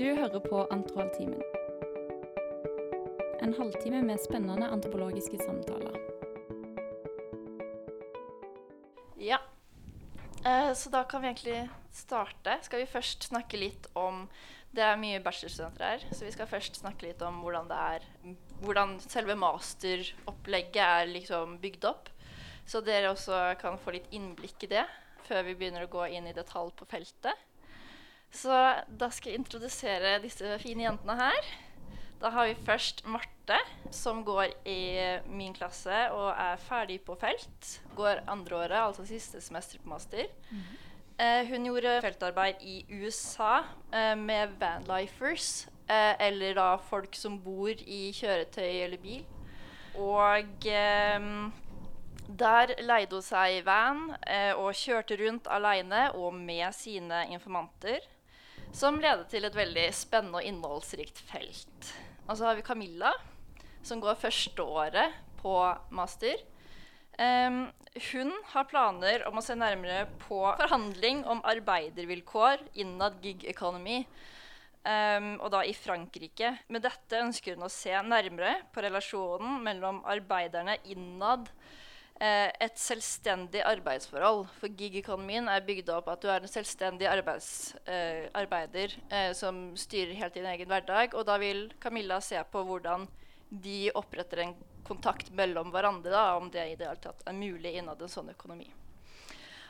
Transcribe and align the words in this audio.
Du 0.00 0.06
hører 0.16 0.40
på 0.40 0.62
Antroaltimen. 0.72 1.42
En 3.44 3.50
halvtime 3.52 3.98
med 4.00 4.20
spennende 4.22 4.70
antropologiske 4.72 5.36
samtaler. 5.42 5.98
Ja. 9.20 9.36
Eh, 10.40 10.72
så 10.72 10.88
da 10.94 11.02
kan 11.04 11.20
vi 11.20 11.28
egentlig 11.28 11.58
starte. 11.92 12.54
Skal 12.64 12.80
vi 12.80 12.86
først 12.88 13.28
snakke 13.28 13.60
litt 13.60 13.90
om 13.92 14.24
Det 14.72 14.86
er 14.86 14.96
mye 14.96 15.20
bachelorstudenter 15.20 15.84
her, 15.84 16.08
så 16.14 16.24
vi 16.24 16.32
skal 16.32 16.48
først 16.48 16.80
snakke 16.80 17.10
litt 17.10 17.20
om 17.26 17.42
hvordan 17.44 17.68
det 17.68 17.82
er 17.92 18.08
Hvordan 18.64 18.96
selve 19.04 19.36
masteropplegget 19.36 20.80
er 20.86 21.12
liksom 21.12 21.58
bygd 21.60 21.84
opp. 21.92 22.08
Så 22.64 22.80
dere 22.80 23.12
også 23.12 23.50
kan 23.60 23.76
få 23.76 23.98
litt 23.98 24.08
innblikk 24.16 24.64
i 24.64 24.72
det 24.78 24.88
før 25.28 25.44
vi 25.44 25.58
begynner 25.60 25.84
å 25.84 25.92
gå 25.92 26.08
inn 26.08 26.32
i 26.32 26.36
detalj 26.40 26.72
på 26.80 26.88
feltet. 26.88 27.49
Så 28.30 28.54
da 28.86 29.10
skal 29.10 29.32
jeg 29.32 29.40
introdusere 29.40 30.18
disse 30.22 30.58
fine 30.62 30.86
jentene 30.86 31.16
her. 31.18 31.50
Da 32.20 32.30
har 32.34 32.50
vi 32.50 32.54
først 32.66 33.02
Marte, 33.08 33.56
som 33.90 34.20
går 34.24 34.52
i 34.68 34.82
min 35.26 35.54
klasse 35.56 36.02
og 36.12 36.28
er 36.34 36.60
ferdig 36.60 37.00
på 37.06 37.16
felt. 37.18 37.80
Går 37.96 38.20
andreåret, 38.28 38.76
altså 38.76 39.06
siste 39.08 39.40
semester 39.40 39.80
på 39.80 39.88
master. 39.88 40.28
Eh, 41.20 41.48
hun 41.48 41.66
gjorde 41.68 41.98
feltarbeid 42.00 42.62
i 42.64 42.78
USA 42.90 43.58
eh, 43.92 44.14
med 44.16 44.54
vanlifers, 44.60 45.66
eh, 45.88 46.14
eller 46.20 46.54
da 46.56 46.68
folk 46.76 47.16
som 47.16 47.36
bor 47.44 47.68
i 47.68 48.00
kjøretøy 48.16 48.84
eller 48.84 49.00
bil. 49.02 49.26
Og 50.00 50.64
der 52.40 52.72
leide 52.86 53.16
hun 53.16 53.24
seg 53.26 53.58
van 53.66 54.04
og 54.54 54.70
kjørte 54.78 55.16
rundt 55.18 55.48
alene 55.50 56.04
og 56.14 56.36
med 56.36 56.70
sine 56.72 57.24
informanter. 57.34 57.98
Som 58.70 59.00
ledet 59.02 59.26
til 59.32 59.44
et 59.44 59.56
veldig 59.56 59.88
spennende 59.94 60.38
og 60.38 60.46
innholdsrikt 60.46 61.18
felt. 61.26 61.90
Og 62.28 62.36
så 62.38 62.46
har 62.46 62.56
vi 62.58 62.64
Camilla, 62.64 63.10
som 63.82 64.00
går 64.02 64.18
første 64.20 64.62
året 64.62 65.16
på 65.40 65.54
master. 65.96 66.38
Um, 67.18 67.64
hun 68.12 68.30
har 68.52 68.68
planer 68.70 69.26
om 69.28 69.40
å 69.40 69.44
se 69.44 69.56
nærmere 69.58 70.06
på 70.22 70.38
forhandling 70.60 71.24
om 71.28 71.42
arbeidervilkår 71.44 72.62
innad 72.80 73.18
gig 73.24 73.44
economy. 73.50 74.04
um, 74.86 75.34
og 75.42 75.50
da 75.52 75.64
i 75.66 75.74
Frankrike. 75.74 76.54
Med 76.68 76.86
dette 76.86 77.20
ønsker 77.20 77.58
hun 77.58 77.66
å 77.66 77.72
se 77.72 77.92
nærmere 78.06 78.54
på 78.72 78.86
relasjonen 78.86 79.58
mellom 79.66 80.00
arbeiderne 80.08 80.78
innad 80.84 81.50
et 82.20 82.76
selvstendig 82.76 83.62
arbeidsforhold. 83.64 84.42
For 84.60 84.72
gig-økonomien 84.76 85.48
er 85.48 85.64
bygd 85.64 85.88
opp 85.94 86.10
at 86.12 86.20
du 86.20 86.28
er 86.28 86.44
en 86.44 86.52
selvstendig 86.52 87.08
arbeids, 87.08 87.72
eh, 87.88 88.26
arbeider 88.36 88.92
eh, 89.08 89.30
som 89.36 89.70
styrer 89.78 90.18
helt 90.18 90.36
din 90.36 90.48
egen 90.50 90.68
hverdag. 90.68 91.16
Og 91.16 91.24
da 91.28 91.38
vil 91.40 91.70
Camilla 91.80 92.20
se 92.24 92.40
på 92.52 92.64
hvordan 92.68 93.08
de 93.50 93.88
oppretter 93.96 94.44
en 94.44 94.52
kontakt 94.86 95.30
mellom 95.38 95.72
hverandre, 95.72 96.12
da, 96.12 96.36
om 96.36 96.50
det 96.52 96.66
i 96.66 96.76
det 96.76 96.88
hele 96.88 97.02
tatt 97.02 97.24
er 97.26 97.36
mulig 97.36 97.72
innad 97.78 98.02
en 98.02 98.12
sånn 98.12 98.30
økonomi. 98.34 98.68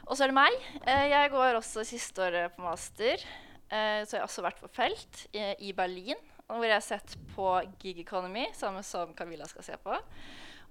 Og 0.09 0.17
så 0.17 0.25
er 0.25 0.33
det 0.33 0.41
meg. 0.41 0.59
Eh, 0.83 1.06
jeg 1.12 1.31
går 1.31 1.61
også 1.61 1.87
siste 1.87 2.27
året 2.27 2.56
på 2.56 2.67
master. 2.67 3.23
Eh, 3.71 4.03
så 4.03 4.17
jeg 4.17 4.23
har 4.25 4.27
også 4.27 4.43
vært 4.43 4.62
på 4.62 4.75
felt 4.75 5.25
i, 5.31 5.71
i 5.71 5.75
Berlin, 5.77 6.19
hvor 6.51 6.67
jeg 6.67 6.75
har 6.75 6.83
sett 6.83 7.15
på 7.37 7.53
gig 7.78 8.01
economy, 8.03 8.48
samme 8.59 8.83
som 8.83 9.15
Camilla 9.15 9.47
skal 9.47 9.69
se 9.69 9.78
på. 9.84 9.95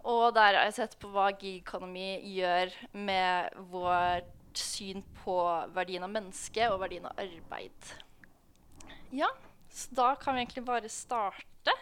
Og 0.07 0.33
der 0.35 0.55
har 0.55 0.67
jeg 0.69 0.77
sett 0.77 0.97
på 1.01 1.11
hva 1.11 1.29
gig 1.35 1.63
gjør 1.65 2.71
med 2.93 3.57
vårt 3.71 4.35
syn 4.57 5.03
på 5.23 5.35
verdien 5.75 6.03
av 6.03 6.11
menneske 6.13 6.69
og 6.71 6.79
verdien 6.81 7.05
av 7.09 7.19
arbeid. 7.19 7.93
Ja, 9.11 9.29
så 9.69 9.95
da 9.95 10.09
kan 10.19 10.35
vi 10.35 10.43
egentlig 10.43 10.65
bare 10.65 10.89
starte. 10.89 11.75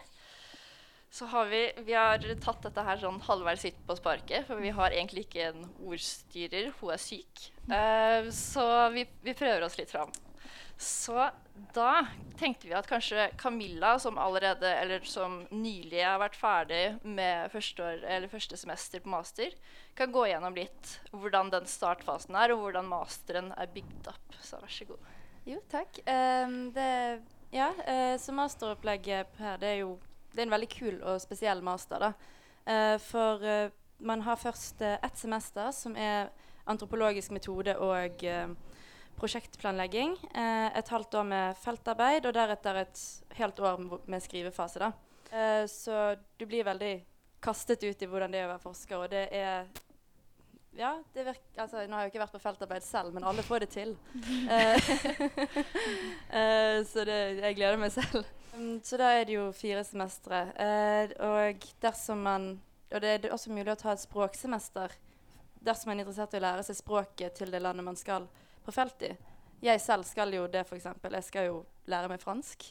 Så 1.09 1.25
har 1.31 1.47
vi, 1.49 1.61
vi 1.87 1.93
har 1.95 2.21
tatt 2.43 2.65
dette 2.65 2.83
her 2.83 2.99
sånn 3.01 3.21
halvveis 3.23 3.63
hit 3.65 3.77
på 3.87 3.95
sparket, 3.97 4.45
for 4.49 4.59
vi 4.61 4.73
har 4.75 4.91
egentlig 4.91 5.25
ikke 5.25 5.47
en 5.51 5.63
ordstyrer. 5.87 6.71
Hun 6.81 6.93
er 6.93 7.01
syk. 7.01 7.47
Uh, 7.71 8.27
så 8.33 8.65
vi, 8.93 9.07
vi 9.23 9.35
prøver 9.37 9.65
oss 9.65 9.77
litt 9.79 9.93
fram. 9.93 10.11
Så 10.77 11.15
da 11.73 12.07
tenkte 12.37 12.67
vi 12.69 12.75
at 12.77 12.87
kanskje 12.89 13.29
Camilla, 13.37 13.99
som 13.99 14.17
allerede, 14.17 14.69
eller 14.81 15.05
som 15.07 15.39
nylig 15.49 16.03
har 16.03 16.19
vært 16.21 16.37
ferdig 16.37 16.81
med 17.03 17.51
første, 17.53 17.83
år, 17.83 18.27
første 18.31 18.59
semester 18.59 19.03
på 19.03 19.11
master, 19.13 19.55
kan 19.97 20.11
gå 20.13 20.27
gjennom 20.29 20.57
litt 20.57 20.93
hvordan 21.11 21.51
den 21.53 21.69
startfasen 21.69 22.37
er, 22.37 22.53
og 22.53 22.65
hvordan 22.65 22.89
masteren 22.89 23.51
er 23.57 23.71
bygd 23.73 24.11
opp. 24.13 24.37
Så 24.41 24.61
vær 24.61 24.73
så 24.73 24.89
god. 24.89 25.11
Jo, 25.47 25.61
takk. 25.71 26.01
Um, 26.05 26.57
det, 26.75 26.89
ja, 27.55 27.71
uh, 27.71 28.15
så 28.21 28.35
masteropplegget 28.35 29.39
her, 29.41 29.61
det 29.61 29.73
er 29.73 29.81
jo 29.85 29.95
det 30.33 30.43
er 30.43 30.49
en 30.49 30.53
veldig 30.53 30.69
kul 30.69 30.97
og 31.01 31.21
spesiell 31.23 31.63
master. 31.65 32.03
da. 32.03 32.11
Uh, 32.67 32.97
for 33.01 33.41
uh, 33.41 33.71
man 33.97 34.21
har 34.21 34.37
først 34.37 34.81
ett 34.81 35.17
semester 35.17 35.71
som 35.73 35.95
er 35.97 36.29
antropologisk 36.67 37.31
metode 37.31 37.75
og 37.79 38.23
eh, 38.23 38.49
prosjektplanlegging. 39.17 40.15
Eh, 40.33 40.77
et 40.77 40.93
halvt 40.93 41.19
år 41.19 41.27
med 41.27 41.59
feltarbeid, 41.61 42.25
og 42.25 42.37
deretter 42.37 42.83
et 42.83 43.03
helt 43.39 43.59
år 43.59 43.83
med 44.05 44.23
skrivefase. 44.23 44.79
da. 44.79 44.91
Eh, 45.31 45.65
så 45.67 46.15
du 46.37 46.45
blir 46.45 46.63
veldig 46.63 46.95
kastet 47.41 47.83
ut 47.83 48.01
i 48.01 48.09
hvordan 48.09 48.31
det 48.31 48.41
er 48.41 48.47
å 48.47 48.55
være 48.55 48.63
forsker, 48.63 48.97
og 48.97 49.11
det 49.11 49.27
er 49.31 49.67
ja, 50.77 50.91
det 51.13 51.23
virker, 51.25 51.61
altså, 51.63 51.81
Nå 51.87 51.95
har 51.95 52.03
jeg 52.03 52.09
jo 52.09 52.11
ikke 52.11 52.21
vært 52.21 52.35
på 52.35 52.43
feltarbeid 52.43 52.83
selv, 52.85 53.13
men 53.13 53.23
alle 53.25 53.45
får 53.45 53.65
det 53.65 53.71
til. 53.73 53.95
Eh, 56.37 56.83
så 56.85 57.05
det, 57.07 57.15
jeg 57.39 57.55
gleder 57.55 57.79
meg 57.81 57.91
selv. 57.95 58.27
Um, 58.53 58.81
så 58.83 58.97
da 58.99 59.07
er 59.15 59.23
det 59.25 59.37
jo 59.37 59.45
fire 59.55 59.81
semestre. 59.87 60.41
Uh, 60.59 61.13
og 61.23 61.63
dersom 61.81 62.19
man 62.25 62.49
Og 62.91 63.01
det 63.01 63.09
er 63.09 63.33
også 63.33 63.51
mulig 63.51 63.71
å 63.71 63.79
ta 63.79 63.91
et 63.91 63.99
språksemester 63.99 64.93
dersom 65.59 65.89
man 65.89 65.99
er 65.99 66.05
interessert 66.05 66.35
i 66.35 66.39
å 66.39 66.45
lære 66.45 66.63
seg 66.63 66.77
språket 66.79 67.35
til 67.35 67.51
det 67.51 67.59
landet 67.59 67.83
man 67.83 67.97
skal 67.99 68.27
på 68.67 68.75
felt 68.75 69.07
i. 69.07 69.11
Jeg 69.63 69.81
selv 69.81 70.05
skal 70.05 70.33
jo 70.35 70.45
det, 70.51 70.65
f.eks. 70.67 70.85
Jeg 70.85 71.25
skal 71.25 71.47
jo 71.47 71.59
lære 71.89 72.11
meg 72.11 72.21
fransk. 72.21 72.67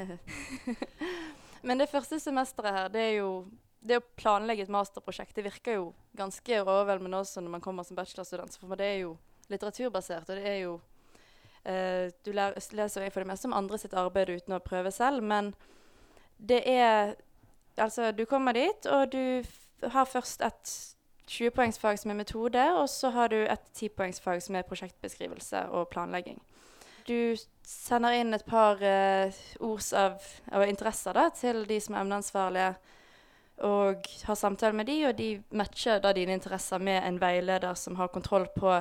Men 1.66 1.78
det 1.78 1.90
første 1.90 2.18
semesteret 2.22 2.74
her, 2.74 2.88
det 2.92 3.02
er 3.04 3.16
jo 3.20 3.32
det 3.80 4.00
å 4.00 4.04
planlegge 4.16 4.66
et 4.66 4.72
masterprosjekt 4.72 5.36
det 5.38 5.46
virker 5.46 5.78
jo 5.78 5.84
ganske 6.16 6.58
overveldende 6.60 7.22
også 7.22 7.40
når 7.40 7.54
man 7.54 7.64
kommer 7.64 7.86
som 7.86 7.96
bachelorstudent. 7.96 8.56
For 8.60 8.80
det 8.80 8.88
er 8.88 8.98
jo 9.04 9.14
litteraturbasert, 9.52 10.28
og 10.28 10.40
det 10.40 10.46
er 10.48 10.58
jo 10.64 10.74
eh, 11.64 12.12
Du 12.24 12.32
lær, 12.36 12.56
leser 12.56 13.06
jo 13.06 13.12
for 13.14 13.24
det 13.24 13.30
meste 13.32 13.48
om 13.48 13.56
andre 13.56 13.80
sitt 13.80 13.96
arbeid 13.96 14.32
uten 14.34 14.56
å 14.56 14.62
prøve 14.64 14.92
selv, 14.94 15.24
men 15.24 15.54
det 16.36 16.62
er 16.68 17.16
Altså, 17.80 18.10
du 18.12 18.26
kommer 18.28 18.52
dit, 18.52 18.86
og 18.92 19.12
du 19.14 19.46
har 19.94 20.04
først 20.04 20.42
et 20.44 20.72
20-poengsfag 21.30 21.98
som 21.98 22.10
er 22.10 22.18
metode, 22.18 22.62
og 22.74 22.88
så 22.90 23.12
har 23.14 23.30
du 23.30 23.38
et 23.44 23.66
10-poengsfag 23.76 24.42
som 24.42 24.56
er 24.58 24.66
prosjektbeskrivelse 24.66 25.68
og 25.70 25.88
planlegging. 25.92 26.40
Du 27.06 27.36
sender 27.66 28.18
inn 28.18 28.34
et 28.34 28.44
par 28.46 28.82
eh, 28.82 29.36
ords 29.62 29.92
av, 29.96 30.18
av 30.52 30.66
interesser 30.68 31.16
da, 31.16 31.28
til 31.34 31.62
de 31.68 31.78
som 31.80 31.94
er 31.94 32.04
emneansvarlige 32.04 32.72
og 33.60 34.06
har 34.24 34.34
samtale 34.34 34.76
med 34.76 34.88
de, 34.88 34.96
og 35.08 35.16
de 35.18 35.30
matcher 35.52 36.00
da 36.00 36.14
dine 36.16 36.32
interesser 36.32 36.80
med 36.80 37.02
en 37.04 37.20
veileder 37.20 37.74
som 37.76 37.98
har 38.00 38.12
kontroll 38.12 38.46
på 38.56 38.78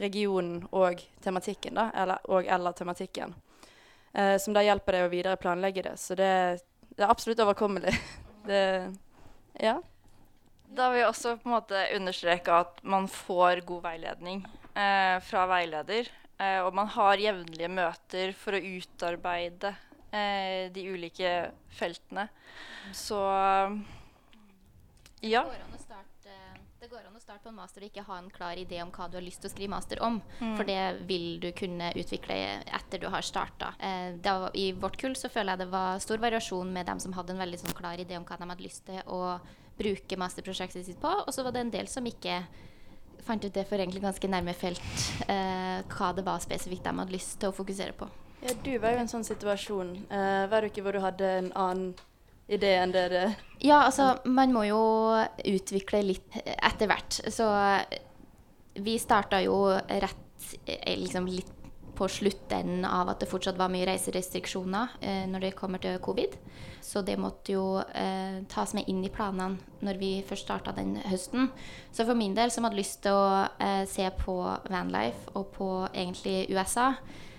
regionen 0.00 0.64
og 0.74 1.00
tematikken, 1.22 1.78
da, 1.78 1.90
eller, 1.94 2.24
og 2.28 2.46
eller 2.46 2.74
tematikken. 2.76 3.34
Eh, 4.12 4.36
som 4.42 4.56
da 4.56 4.64
hjelper 4.66 4.96
deg 4.96 5.06
å 5.06 5.12
videre 5.12 5.40
planlegge 5.40 5.86
det. 5.86 5.94
Så 6.00 6.16
det, 6.18 6.30
det 6.96 7.04
er 7.04 7.12
absolutt 7.12 7.40
overkommelig. 7.44 7.94
det, 8.50 8.62
ja. 9.62 9.78
Da 10.66 10.90
vil 10.90 11.00
jeg 11.00 11.08
også 11.08 11.36
på 11.40 11.48
en 11.48 11.56
måte 11.56 11.82
understreke 11.96 12.60
at 12.64 12.80
man 12.84 13.06
får 13.10 13.62
god 13.68 13.84
veiledning 13.86 14.42
eh, 14.74 15.16
fra 15.24 15.46
veileder. 15.50 16.10
Eh, 16.36 16.60
og 16.66 16.74
man 16.76 16.90
har 16.92 17.22
jevnlige 17.22 17.70
møter 17.72 18.32
for 18.36 18.56
å 18.56 18.60
utarbeide 18.60 19.72
eh, 20.10 20.66
de 20.74 20.88
ulike 20.92 21.36
feltene. 21.78 22.28
Så 22.92 23.20
ja. 25.24 25.42
Det 25.46 25.56
går, 25.56 25.64
an 25.64 25.78
å 25.78 25.80
starte, 25.80 26.36
det 26.82 26.90
går 26.92 27.06
an 27.06 27.16
å 27.16 27.22
starte 27.22 27.46
på 27.46 27.50
en 27.54 27.56
master 27.56 27.82
og 27.86 27.88
ikke 27.88 28.04
ha 28.10 28.18
en 28.20 28.30
klar 28.34 28.60
idé 28.60 28.82
om 28.84 28.92
hva 28.92 29.08
du 29.08 29.16
har 29.16 29.24
lyst 29.24 29.40
til 29.42 29.48
å 29.48 29.54
skrive 29.54 29.72
master 29.72 30.02
om. 30.04 30.20
For 30.42 30.68
det 30.68 31.06
vil 31.08 31.38
du 31.40 31.48
kunne 31.56 31.88
utvikle 31.96 32.36
etter 32.66 33.00
du 33.00 33.08
har 33.12 33.24
starta. 33.24 33.72
Eh, 33.80 34.18
I 34.60 34.70
vårt 34.76 35.00
kull 35.00 35.16
så 35.16 35.32
føler 35.32 35.54
jeg 35.54 35.64
det 35.64 35.72
var 35.72 36.02
stor 36.04 36.20
variasjon 36.20 36.74
med 36.74 36.90
dem 36.90 37.00
som 37.02 37.16
hadde 37.16 37.32
en 37.32 37.46
veldig 37.46 37.62
sånn 37.64 37.78
klar 37.78 38.02
idé 38.02 38.18
om 38.18 38.28
hva 38.28 38.36
de 38.36 38.50
hadde 38.52 38.66
lyst 38.66 38.84
til 38.90 39.00
å 39.08 39.38
bruke 39.76 40.18
masterprosjektet 40.18 40.86
sitt 40.86 41.00
på, 41.00 41.10
og 41.10 41.34
så 41.34 41.44
var 41.44 41.54
det 41.54 41.66
en 41.66 41.74
del 41.74 41.90
som 41.90 42.06
ikke 42.08 42.40
fant 43.26 43.42
ut 43.44 43.52
det 43.54 43.66
for 43.66 43.80
egentlig 43.82 44.04
ganske 44.04 44.30
nærme 44.30 44.54
felt, 44.54 45.06
eh, 45.26 45.82
hva 45.90 46.12
det 46.14 46.24
var 46.26 46.42
spesifikt 46.44 46.86
de 46.86 46.94
hadde 47.00 47.14
lyst 47.14 47.40
til 47.40 47.50
å 47.50 47.56
fokusere 47.56 47.96
på. 47.98 48.08
ja, 48.42 48.52
du 48.62 48.76
var 48.78 48.94
jo 48.94 49.00
i 49.00 49.02
en 49.02 49.10
sånn 49.10 49.26
situasjon. 49.26 49.96
Eh, 50.10 50.44
var 50.50 50.62
du 50.62 50.70
ikke 50.70 50.84
hvor 50.84 50.94
du 50.94 51.00
hadde 51.02 51.30
en 51.40 51.52
annen 51.54 51.94
idé 52.48 52.76
enn 52.78 52.92
det 52.94 53.34
Ja, 53.60 53.82
altså, 53.86 54.20
man 54.24 54.52
må 54.54 54.62
jo 54.68 54.80
utvikle 55.44 56.04
litt 56.04 56.36
etter 56.44 56.86
hvert. 56.86 57.18
Så 57.32 57.48
vi 58.76 58.98
starta 59.00 59.40
jo 59.42 59.56
rett 59.74 60.52
eh, 60.66 60.94
liksom 61.00 61.26
litt 61.26 61.55
på 61.96 62.08
slutten 62.10 62.84
av 62.84 63.10
at 63.10 63.22
det 63.22 63.28
fortsatt 63.30 63.58
var 63.58 63.72
mye 63.72 63.86
reiserestriksjoner 63.88 64.96
eh, 65.00 65.24
når 65.30 65.46
det 65.48 65.56
kommer 65.58 65.82
til 65.82 65.98
covid. 66.04 66.36
Så 66.86 67.02
det 67.02 67.16
måtte 67.18 67.56
jo 67.56 67.80
eh, 67.80 68.42
tas 68.52 68.74
med 68.76 68.86
inn 68.90 69.02
i 69.04 69.12
planene 69.12 69.58
når 69.86 70.00
vi 70.00 70.10
først 70.26 70.46
starta 70.46 70.74
den 70.76 70.96
høsten. 71.02 71.48
Så 71.90 72.06
for 72.06 72.18
min 72.18 72.36
del, 72.36 72.52
som 72.54 72.66
hadde 72.66 72.78
lyst 72.78 73.00
til 73.06 73.16
å 73.16 73.46
eh, 73.58 73.82
se 73.90 74.06
på 74.20 74.36
vanlife 74.70 75.34
og 75.34 75.48
på 75.56 75.70
egentlig 75.88 76.44
USA, 76.52 76.92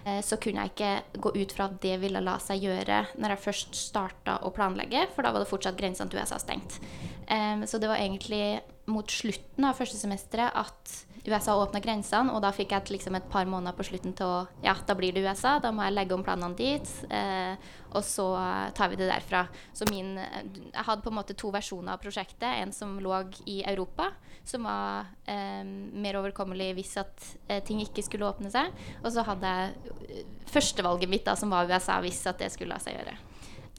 eh, 0.04 0.20
så 0.26 0.40
kunne 0.42 0.66
jeg 0.66 0.76
ikke 0.76 1.22
gå 1.24 1.36
ut 1.38 1.56
fra 1.56 1.70
at 1.70 1.78
det 1.86 1.96
ville 2.04 2.24
la 2.24 2.38
seg 2.44 2.66
gjøre 2.68 3.04
når 3.16 3.36
jeg 3.36 3.46
først 3.46 3.80
starta 3.88 4.40
å 4.44 4.52
planlegge, 4.56 5.08
for 5.16 5.24
da 5.24 5.32
var 5.32 5.46
det 5.46 5.52
fortsatt 5.54 5.80
grensene 5.80 6.12
til 6.12 6.24
USA 6.24 6.42
stengt. 6.44 6.82
Eh, 7.28 7.64
så 7.64 7.80
det 7.80 7.92
var 7.92 8.04
egentlig 8.04 8.60
mot 8.88 9.12
slutten 9.12 9.68
av 9.68 9.78
første 9.78 10.00
semesteret 10.00 10.56
at 10.56 10.94
USA 11.28 11.58
åpna 11.60 11.82
grensene, 11.84 12.32
og 12.32 12.40
da 12.44 12.54
fikk 12.56 12.72
jeg 12.72 12.94
liksom 12.94 13.18
et 13.18 13.26
par 13.28 13.48
måneder 13.50 13.76
på 13.76 13.84
slutten 13.90 14.14
til 14.16 14.30
å 14.30 14.38
Ja, 14.64 14.78
da 14.88 14.96
blir 14.96 15.12
det 15.12 15.26
USA, 15.26 15.58
da 15.60 15.74
må 15.76 15.84
jeg 15.84 15.96
legge 15.98 16.16
om 16.16 16.24
planene 16.24 16.56
dit. 16.56 16.88
Eh, 17.12 17.60
og 17.92 18.04
så 18.08 18.30
tar 18.78 18.92
vi 18.92 19.00
det 19.00 19.10
derfra. 19.10 19.46
Så 19.76 19.88
min 19.92 20.16
Jeg 20.16 20.86
hadde 20.88 21.04
på 21.04 21.12
en 21.12 21.18
måte 21.20 21.36
to 21.36 21.52
versjoner 21.52 21.98
av 21.98 22.02
prosjektet. 22.04 22.48
En 22.48 22.72
som 22.72 22.96
lå 23.04 23.12
i 23.46 23.60
Europa, 23.68 24.14
som 24.48 24.64
var 24.64 25.12
eh, 25.28 25.64
mer 25.68 26.22
overkommelig 26.22 26.74
hvis 26.78 26.96
at 27.04 27.30
eh, 27.50 27.64
ting 27.64 27.84
ikke 27.84 28.06
skulle 28.08 28.28
åpne 28.30 28.52
seg. 28.54 28.72
Og 29.04 29.12
så 29.12 29.26
hadde 29.28 29.52
jeg 29.52 30.26
førstevalget 30.48 31.12
mitt, 31.12 31.26
da, 31.28 31.36
som 31.36 31.52
var 31.52 31.68
USA, 31.68 32.00
hvis 32.00 32.24
at 32.30 32.40
det 32.40 32.54
skulle 32.56 32.72
la 32.72 32.80
seg 32.80 32.96
gjøre. 33.02 33.18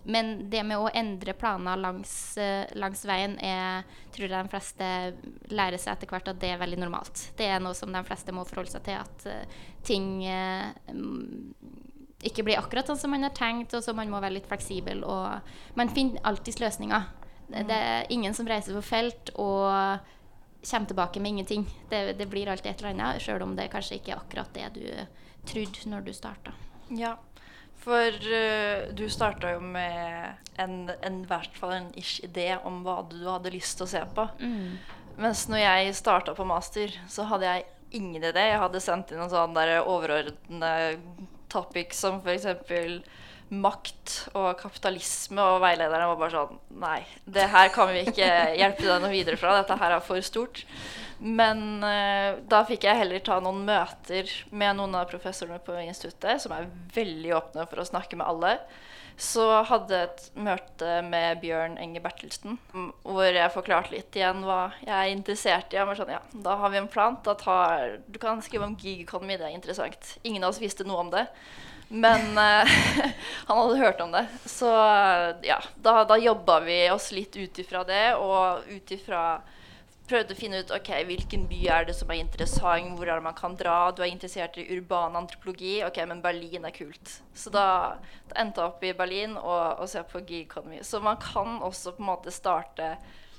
Men 0.04 0.50
det 0.50 0.62
med 0.64 0.78
å 0.78 0.90
endre 0.94 1.34
planer 1.36 1.80
langs, 1.80 2.12
uh, 2.38 2.64
langs 2.78 3.02
veien 3.08 3.34
er, 3.44 3.88
tror 4.14 4.28
jeg 4.28 4.34
de 4.34 4.52
fleste 4.52 4.90
lærer 5.50 5.80
seg 5.80 5.96
etter 5.96 6.12
hvert 6.12 6.30
at 6.30 6.40
det 6.40 6.52
er 6.54 6.60
veldig 6.62 6.80
normalt. 6.84 7.24
Det 7.38 7.48
er 7.50 7.60
noe 7.62 7.76
som 7.76 7.92
de 7.92 8.02
fleste 8.06 8.34
må 8.34 8.46
forholde 8.48 8.76
seg 8.76 8.86
til, 8.86 9.02
at 9.02 9.26
uh, 9.28 9.64
ting 9.86 10.22
uh, 10.24 10.70
ikke 12.26 12.46
blir 12.46 12.60
akkurat 12.60 12.88
sånn 12.88 13.00
som 13.00 13.12
man 13.14 13.26
har 13.26 13.34
tenkt, 13.36 13.74
og 13.74 13.84
så 13.84 13.94
man 13.94 14.10
må 14.10 14.22
være 14.22 14.38
litt 14.38 14.48
fleksibel. 14.50 15.02
Og 15.06 15.78
man 15.78 15.92
finner 15.94 16.22
alltids 16.28 16.62
løsninger. 16.62 17.10
Det, 17.48 17.64
det 17.68 17.80
er 17.90 18.12
ingen 18.12 18.34
som 18.36 18.48
reiser 18.48 18.76
på 18.76 18.84
felt 18.84 19.30
og 19.40 20.06
kommer 20.68 20.86
tilbake 20.90 21.20
med 21.20 21.30
ingenting. 21.30 21.68
Det, 21.90 22.12
det 22.18 22.26
blir 22.26 22.48
alltid 22.50 22.72
et 22.72 22.82
eller 22.82 22.96
annet, 22.96 23.22
sjøl 23.22 23.44
om 23.46 23.54
det 23.56 23.70
kanskje 23.72 24.00
ikke 24.00 24.12
er 24.14 24.22
akkurat 24.22 24.50
det 24.56 24.72
du 24.74 24.86
trodde 25.48 25.90
når 25.92 26.08
du 26.08 26.12
starta. 26.12 26.54
Ja, 26.88 27.14
for 27.88 28.20
uh, 28.28 28.88
du 28.94 29.06
starta 29.12 29.54
jo 29.56 29.64
med 29.64 30.36
en, 30.60 30.76
en, 31.00 31.18
hvert 31.28 31.56
fall 31.58 31.74
en 31.76 31.90
ish 31.98 32.20
idé 32.26 32.52
om 32.68 32.82
hva 32.84 33.00
du 33.08 33.20
hadde 33.24 33.54
lyst 33.54 33.78
til 33.78 33.88
å 33.88 33.92
se 33.94 34.04
på. 34.14 34.28
Mm. 34.42 34.78
Mens 35.18 35.46
når 35.50 35.64
jeg 35.64 35.96
starta 35.98 36.34
på 36.36 36.46
master, 36.46 36.92
så 37.10 37.26
hadde 37.30 37.48
jeg 37.48 37.66
ingen 37.98 38.22
idé. 38.22 38.44
Jeg 38.52 38.60
hadde 38.62 38.82
sendt 38.82 39.10
inn 39.10 39.18
noen 39.22 39.32
sånne 39.32 39.80
overordnede 39.80 40.98
topics 41.50 42.04
som 42.04 42.20
f.eks. 42.20 42.46
makt 43.48 44.14
og 44.36 44.50
kapitalisme, 44.60 45.40
og 45.40 45.62
veilederne 45.64 46.08
var 46.10 46.18
bare 46.20 46.34
sånn 46.34 46.58
Nei, 46.82 47.00
det 47.24 47.48
her 47.52 47.70
kan 47.74 47.90
vi 47.92 48.04
ikke 48.06 48.28
hjelpe 48.58 48.84
deg 48.84 49.02
noe 49.02 49.12
videre 49.12 49.40
fra. 49.40 49.56
Dette 49.58 49.78
her 49.80 49.96
er 49.96 50.04
for 50.04 50.22
stort. 50.24 50.64
Men 51.18 51.82
uh, 51.82 52.38
da 52.46 52.62
fikk 52.68 52.86
jeg 52.86 53.00
heller 53.00 53.22
ta 53.24 53.40
noen 53.42 53.64
møter 53.66 54.30
med 54.54 54.78
noen 54.78 54.94
av 54.94 55.08
professorene 55.10 55.58
på 55.64 55.74
instituttet, 55.82 56.44
som 56.44 56.54
er 56.54 56.68
veldig 56.94 57.34
åpne 57.40 57.66
for 57.70 57.82
å 57.82 57.88
snakke 57.88 58.20
med 58.20 58.28
alle. 58.28 58.54
Så 59.18 59.42
hadde 59.66 59.96
jeg 59.96 60.06
et 60.06 60.26
møte 60.46 60.90
med 61.02 61.40
Bjørn 61.42 61.74
Enge 61.82 61.98
Bertelsen, 62.04 62.60
hvor 63.02 63.26
jeg 63.26 63.50
forklarte 63.50 63.96
litt 63.96 64.14
igjen 64.14 64.44
hva 64.46 64.68
jeg 64.84 64.94
er 64.94 65.10
interessert 65.10 65.74
i. 65.74 65.80
Sånn, 65.98 66.12
ja, 66.14 66.20
da 66.46 66.54
har 66.60 66.70
vi 66.70 66.78
en 66.78 66.86
plan. 66.92 67.18
Tar, 67.26 67.96
du 68.06 68.20
kan 68.22 68.38
skrive 68.46 68.68
om 68.68 68.76
gig 68.78 69.02
economy, 69.02 69.34
det 69.40 69.48
er 69.48 69.56
interessant. 69.56 70.12
Ingen 70.22 70.46
av 70.46 70.54
oss 70.54 70.62
visste 70.62 70.86
noe 70.86 71.02
om 71.02 71.10
det. 71.10 71.26
Men 71.88 72.38
uh, 72.38 72.78
han 73.48 73.60
hadde 73.60 73.78
hørt 73.80 74.00
om 74.04 74.12
det. 74.12 74.26
Så 74.44 74.68
ja, 75.46 75.60
da, 75.76 76.02
da 76.08 76.18
jobba 76.20 76.60
vi 76.66 76.82
oss 76.92 77.12
litt 77.16 77.36
ut 77.36 77.62
ifra 77.62 77.84
det, 77.88 78.04
og 78.20 78.68
ut 78.68 78.92
ifra 78.96 79.22
prøvde 80.08 80.32
å 80.32 80.38
finne 80.38 80.62
ut 80.62 80.72
ok, 80.72 80.90
hvilken 81.08 81.44
by 81.50 81.58
er 81.72 81.88
det 81.88 81.94
som 81.98 82.10
er 82.12 82.22
interessant, 82.22 82.94
hvor 82.96 83.08
er 83.08 83.18
det 83.20 83.26
man 83.26 83.36
kan 83.36 83.56
dra. 83.58 83.90
Du 83.92 84.02
er 84.02 84.10
interessert 84.10 84.56
i 84.60 84.66
urban 84.76 85.16
antropologi. 85.18 85.78
Ok, 85.86 86.00
men 86.08 86.22
Berlin 86.24 86.64
er 86.68 86.74
kult. 86.76 87.18
Så 87.36 87.52
da, 87.54 87.98
da 88.30 88.40
endte 88.40 88.62
jeg 88.62 88.72
opp 88.72 88.84
i 88.84 88.94
Berlin 88.96 89.36
og, 89.36 89.82
og 89.82 89.90
se 89.90 90.02
på 90.08 90.22
gig. 90.28 90.54
Så 90.86 91.02
man 91.04 91.20
kan 91.22 91.58
også 91.64 91.94
på 91.96 92.04
en 92.04 92.10
måte 92.12 92.34
starte 92.34 92.94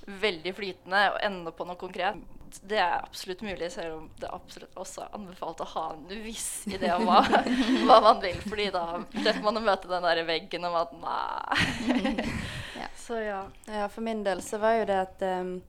veldig 0.10 0.54
flytende 0.58 1.08
og 1.14 1.20
ende 1.26 1.54
på 1.56 1.66
noe 1.68 1.80
konkret. 1.80 2.22
Det 2.62 2.78
er 2.78 3.00
absolutt 3.04 3.42
mulig, 3.42 3.72
selv 3.72 3.96
om 3.98 4.06
det 4.20 4.28
er 4.28 4.36
absolutt 4.36 4.78
også 4.80 5.08
anbefalt 5.16 5.62
å 5.64 5.68
ha 5.74 5.84
en 5.94 6.22
viss 6.24 6.68
idé 6.70 6.92
om 6.96 7.06
hva, 7.08 7.22
hva 7.88 8.00
man 8.06 8.22
vil. 8.24 8.40
fordi 8.46 8.70
da 8.74 8.86
slipper 9.14 9.44
man 9.46 9.60
å 9.60 9.66
møte 9.66 9.92
den 9.92 10.08
der 10.08 10.22
veggen 10.28 10.68
om 10.70 10.78
at 10.80 10.96
nei. 11.02 12.14
ja. 12.82 12.88
Så 12.98 13.20
ja. 13.24 13.44
ja. 13.68 13.90
For 13.90 14.06
min 14.06 14.24
del 14.26 14.42
så 14.46 14.62
var 14.62 14.80
jo 14.80 14.88
det 14.90 15.02
at 15.08 15.26
um, 15.26 15.60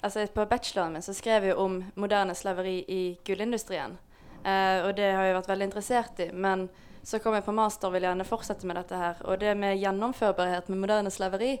altså 0.00 0.26
På 0.34 0.46
bacheloren 0.48 0.96
min 0.96 1.04
så 1.04 1.14
skrev 1.16 1.50
jeg 1.50 1.58
om 1.58 1.80
moderne 2.00 2.36
slaveri 2.38 2.80
i 2.88 3.02
gullindustrien. 3.26 3.98
Uh, 4.40 4.86
og 4.86 4.94
det 4.96 5.10
har 5.12 5.26
jeg 5.28 5.36
vært 5.40 5.50
veldig 5.52 5.70
interessert 5.70 6.22
i. 6.24 6.30
Men 6.32 6.68
så 7.02 7.18
kom 7.18 7.34
jeg 7.36 7.46
på 7.46 7.56
master 7.56 7.88
og 7.88 7.96
vil 7.96 8.06
gjerne 8.08 8.28
fortsette 8.28 8.68
med 8.68 8.78
dette 8.80 8.98
her. 8.98 9.22
Og 9.26 9.40
det 9.40 9.56
med 9.58 9.78
gjennomførbarhet 9.80 10.68
med 10.68 10.82
moderne 10.84 11.12
slaveri, 11.12 11.56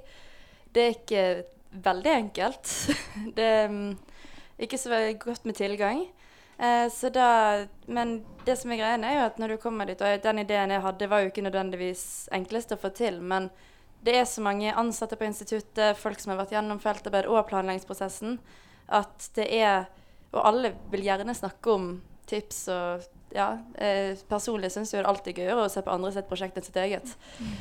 det 0.74 0.84
er 0.84 0.94
ikke 0.96 1.24
veldig 1.70 2.12
enkelt. 2.14 2.72
det 3.36 3.50
er 3.56 3.68
um, 3.72 3.98
ikke 4.60 4.78
så 4.80 5.00
godt 5.20 5.46
med 5.48 5.56
tilgang. 5.58 6.04
Eh, 6.60 7.10
da, 7.12 7.66
men 7.88 8.18
det 8.44 8.58
som 8.60 8.72
er 8.72 8.80
greia, 8.82 8.98
er 9.00 9.16
jo 9.16 9.26
at 9.30 9.38
når 9.40 9.54
du 9.54 9.62
kommer 9.62 9.88
dit 9.88 10.00
Og 10.04 10.22
den 10.22 10.42
ideen 10.42 10.74
jeg 10.74 10.84
hadde, 10.84 11.08
var 11.08 11.22
jo 11.22 11.30
ikke 11.30 11.44
nødvendigvis 11.46 12.28
enklest 12.36 12.74
å 12.76 12.80
få 12.80 12.92
til. 12.92 13.20
men 13.20 13.50
det 14.00 14.14
er 14.16 14.24
så 14.24 14.40
mange 14.40 14.72
ansatte 14.72 15.16
på 15.16 15.26
instituttet, 15.28 15.98
folk 16.00 16.20
som 16.20 16.32
har 16.32 16.38
vært 16.40 16.54
gjennom 16.54 16.78
feltarbeid 16.80 17.26
og 17.28 17.44
planleggingsprosessen, 17.50 18.38
at 18.88 19.30
det 19.36 19.48
er 19.60 19.88
Og 20.32 20.46
alle 20.46 20.76
vil 20.92 21.02
gjerne 21.02 21.34
snakke 21.34 21.72
om 21.74 21.86
tips 22.30 22.68
og 22.70 23.02
ja, 23.34 23.58
eh, 23.74 24.18
personlig 24.28 24.70
syns 24.70 24.92
jeg 24.94 25.02
det 25.02 25.10
alltid 25.10 25.32
er 25.32 25.42
gøyere 25.42 25.64
å 25.64 25.70
se 25.72 25.82
på 25.82 25.90
andre 25.90 26.12
sitt 26.14 26.28
prosjekt 26.30 26.58
enn 26.58 26.66
sitt 26.66 26.78
eget. 26.78 27.14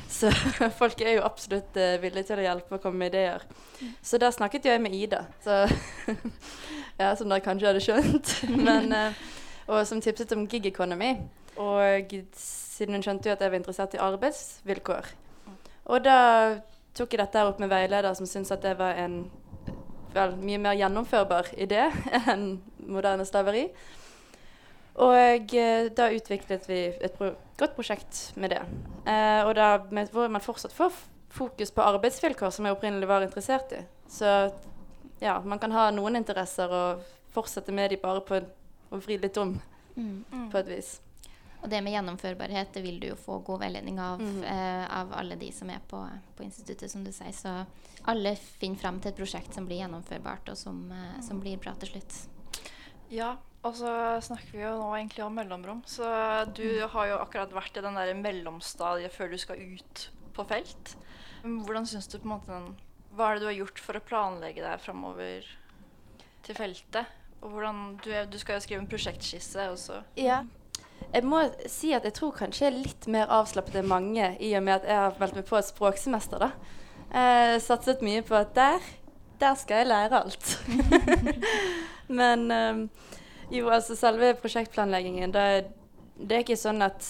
Så 0.09 0.29
folk 0.81 1.01
er 1.01 1.15
jo 1.15 1.25
absolutt 1.25 1.77
eh, 1.81 1.97
villige 2.01 2.29
til 2.29 2.41
å 2.41 2.45
hjelpe 2.45 2.77
og 2.77 2.83
komme 2.83 3.01
med 3.01 3.13
ideer. 3.13 3.45
Så 4.05 4.21
da 4.21 4.29
snakket 4.33 4.69
jeg 4.69 4.81
med 4.81 4.93
Ida, 4.93 5.23
så, 5.41 5.63
ja, 6.99 7.13
som 7.15 7.29
dere 7.31 7.43
kanskje 7.45 7.71
hadde 7.71 7.83
skjønt. 7.83 8.33
Men, 8.67 8.91
eh, 8.93 9.19
og 9.69 9.85
som 9.87 10.01
tipset 10.03 10.33
om 10.35 10.47
gig 10.49 10.67
economy. 10.69 11.15
Og 11.59 12.13
siden 12.39 12.95
hun 12.95 13.03
skjønte 13.03 13.29
jo 13.29 13.35
at 13.35 13.41
jeg 13.43 13.51
var 13.51 13.59
interessert 13.59 13.95
i 13.97 13.99
arbeidsvilkår, 14.03 15.09
og 15.89 16.03
da 16.05 16.19
tok 16.95 17.13
jeg 17.13 17.19
dette 17.19 17.43
opp 17.43 17.59
med 17.59 17.71
veileder, 17.71 18.13
som 18.15 18.27
syntes 18.29 18.53
at 18.53 18.63
det 18.63 18.75
var 18.79 18.95
en 19.01 19.23
vel, 20.13 20.35
mye 20.39 20.59
mer 20.61 20.77
gjennomførbar 20.79 21.51
idé 21.59 21.87
enn 22.31 22.45
moderne 22.89 23.25
slaveri. 23.27 23.67
Og 24.99 25.55
eh, 25.55 25.89
da 25.95 26.09
utviklet 26.11 26.65
vi 26.67 26.81
et 26.91 27.15
pro 27.15 27.31
godt 27.59 27.75
prosjekt 27.75 28.19
med 28.39 28.53
det. 28.53 28.61
Eh, 29.07 29.41
og 29.43 29.53
da 29.57 29.77
med, 29.91 30.11
hvor 30.15 30.31
man 30.31 30.43
fortsatt 30.43 30.75
får 30.75 30.95
fokus 31.33 31.71
på 31.75 31.83
arbeidsvilkår, 31.83 32.51
som 32.55 32.65
jeg 32.65 32.75
opprinnelig 32.75 33.07
var 33.07 33.23
interessert 33.23 33.73
i. 33.75 33.81
Så 34.09 34.49
ja, 35.19 35.39
man 35.45 35.59
kan 35.59 35.73
ha 35.75 35.89
noen 35.91 36.19
interesser 36.19 36.71
og 36.71 37.05
fortsette 37.33 37.73
med 37.75 37.91
de 37.91 37.99
bare 38.01 38.23
på 38.25 38.39
å 38.89 38.99
vri 39.03 39.19
litt 39.21 39.37
om, 39.37 39.53
mm. 39.95 40.49
på 40.51 40.59
et 40.61 40.71
vis. 40.71 40.95
Og 41.59 41.67
det 41.67 41.81
med 41.83 41.91
gjennomførbarhet 41.91 42.71
det 42.75 42.83
vil 42.85 43.01
du 43.01 43.09
jo 43.09 43.17
få 43.19 43.41
god 43.43 43.65
veiledning 43.65 43.99
av, 43.99 44.21
mm. 44.23 44.43
eh, 44.47 44.85
av 44.95 45.11
alle 45.19 45.35
de 45.39 45.49
som 45.51 45.69
er 45.71 45.81
på, 45.91 45.99
på, 46.37 46.45
instituttet, 46.45 46.91
som 46.91 47.03
du 47.03 47.11
sier. 47.11 47.33
Så 47.35 47.51
alle 48.07 48.35
finner 48.39 48.79
fram 48.79 49.01
til 49.03 49.11
et 49.11 49.19
prosjekt 49.19 49.57
som 49.57 49.67
blir 49.67 49.81
gjennomførbart, 49.81 50.53
og 50.53 50.59
som, 50.59 50.85
eh, 50.95 51.19
som 51.25 51.39
mm. 51.39 51.43
blir 51.43 51.59
bra 51.59 51.75
til 51.81 51.93
slutt. 51.93 52.19
Ja, 53.11 53.33
og 53.67 53.75
så 53.75 53.91
snakker 54.23 54.55
vi 54.55 54.63
jo 54.63 54.77
nå 54.79 54.89
egentlig 54.95 55.25
om 55.25 55.35
mellomrom. 55.35 55.83
Så 55.89 56.07
du 56.55 56.63
mm. 56.63 56.89
har 56.95 57.11
jo 57.11 57.19
akkurat 57.19 57.55
vært 57.59 57.81
i 57.81 57.83
den 57.83 57.99
der 57.99 58.15
mellomstadiet 58.15 59.15
før 59.15 59.33
du 59.33 59.39
skal 59.41 59.59
ut 59.59 60.05
på 60.35 60.47
felt. 60.47 60.95
Hvordan 61.43 61.87
syns 61.87 62.07
du 62.07 62.21
på 62.21 62.27
en 62.27 62.35
måte 62.37 62.53
den 62.53 62.71
Hva 63.19 63.33
er 63.33 63.35
det 63.35 63.43
du 63.43 63.49
har 63.49 63.57
gjort 63.57 63.81
for 63.83 63.99
å 63.99 64.05
planlegge 64.07 64.63
deg 64.63 64.79
framover 64.79 65.47
til 66.45 66.55
feltet? 66.55 67.17
Og 67.43 67.51
hvordan, 67.51 67.81
du, 67.99 68.13
du 68.31 68.37
skal 68.39 68.55
jo 68.55 68.63
skrive 68.63 68.79
en 68.79 68.87
prosjektskisse 68.87 69.65
også. 69.73 69.97
Ja, 70.19 70.45
jeg 71.09 71.25
må 71.25 71.41
si 71.67 71.91
at 71.97 72.05
jeg 72.05 72.15
tror 72.15 72.35
kanskje 72.37 72.65
jeg 72.65 72.71
er 72.71 72.83
litt 72.83 73.07
mer 73.11 73.31
avslappet 73.33 73.79
enn 73.81 73.89
mange, 73.89 74.33
i 74.39 74.51
og 74.55 74.63
med 74.65 74.77
at 74.77 74.87
jeg 74.87 74.99
har 75.01 75.19
meldt 75.19 75.39
meg 75.39 75.47
på 75.49 75.57
et 75.57 75.67
språksemester. 75.67 76.45
da. 76.45 76.51
Eh, 77.09 77.55
satset 77.63 78.03
mye 78.05 78.21
på 78.23 78.37
at 78.37 78.53
der, 78.55 78.85
der 79.41 79.55
skal 79.57 79.81
jeg 79.81 79.89
lære 79.89 80.19
alt. 80.19 80.59
Men 82.21 82.51
eh, 82.51 82.83
jo, 83.51 83.67
altså 83.67 83.97
selve 83.97 84.35
prosjektplanleggingen, 84.39 85.33
det, 85.33 85.47
det, 86.19 86.31
er 86.35 86.45
ikke 86.45 86.59
sånn 86.59 86.85
at 86.85 87.03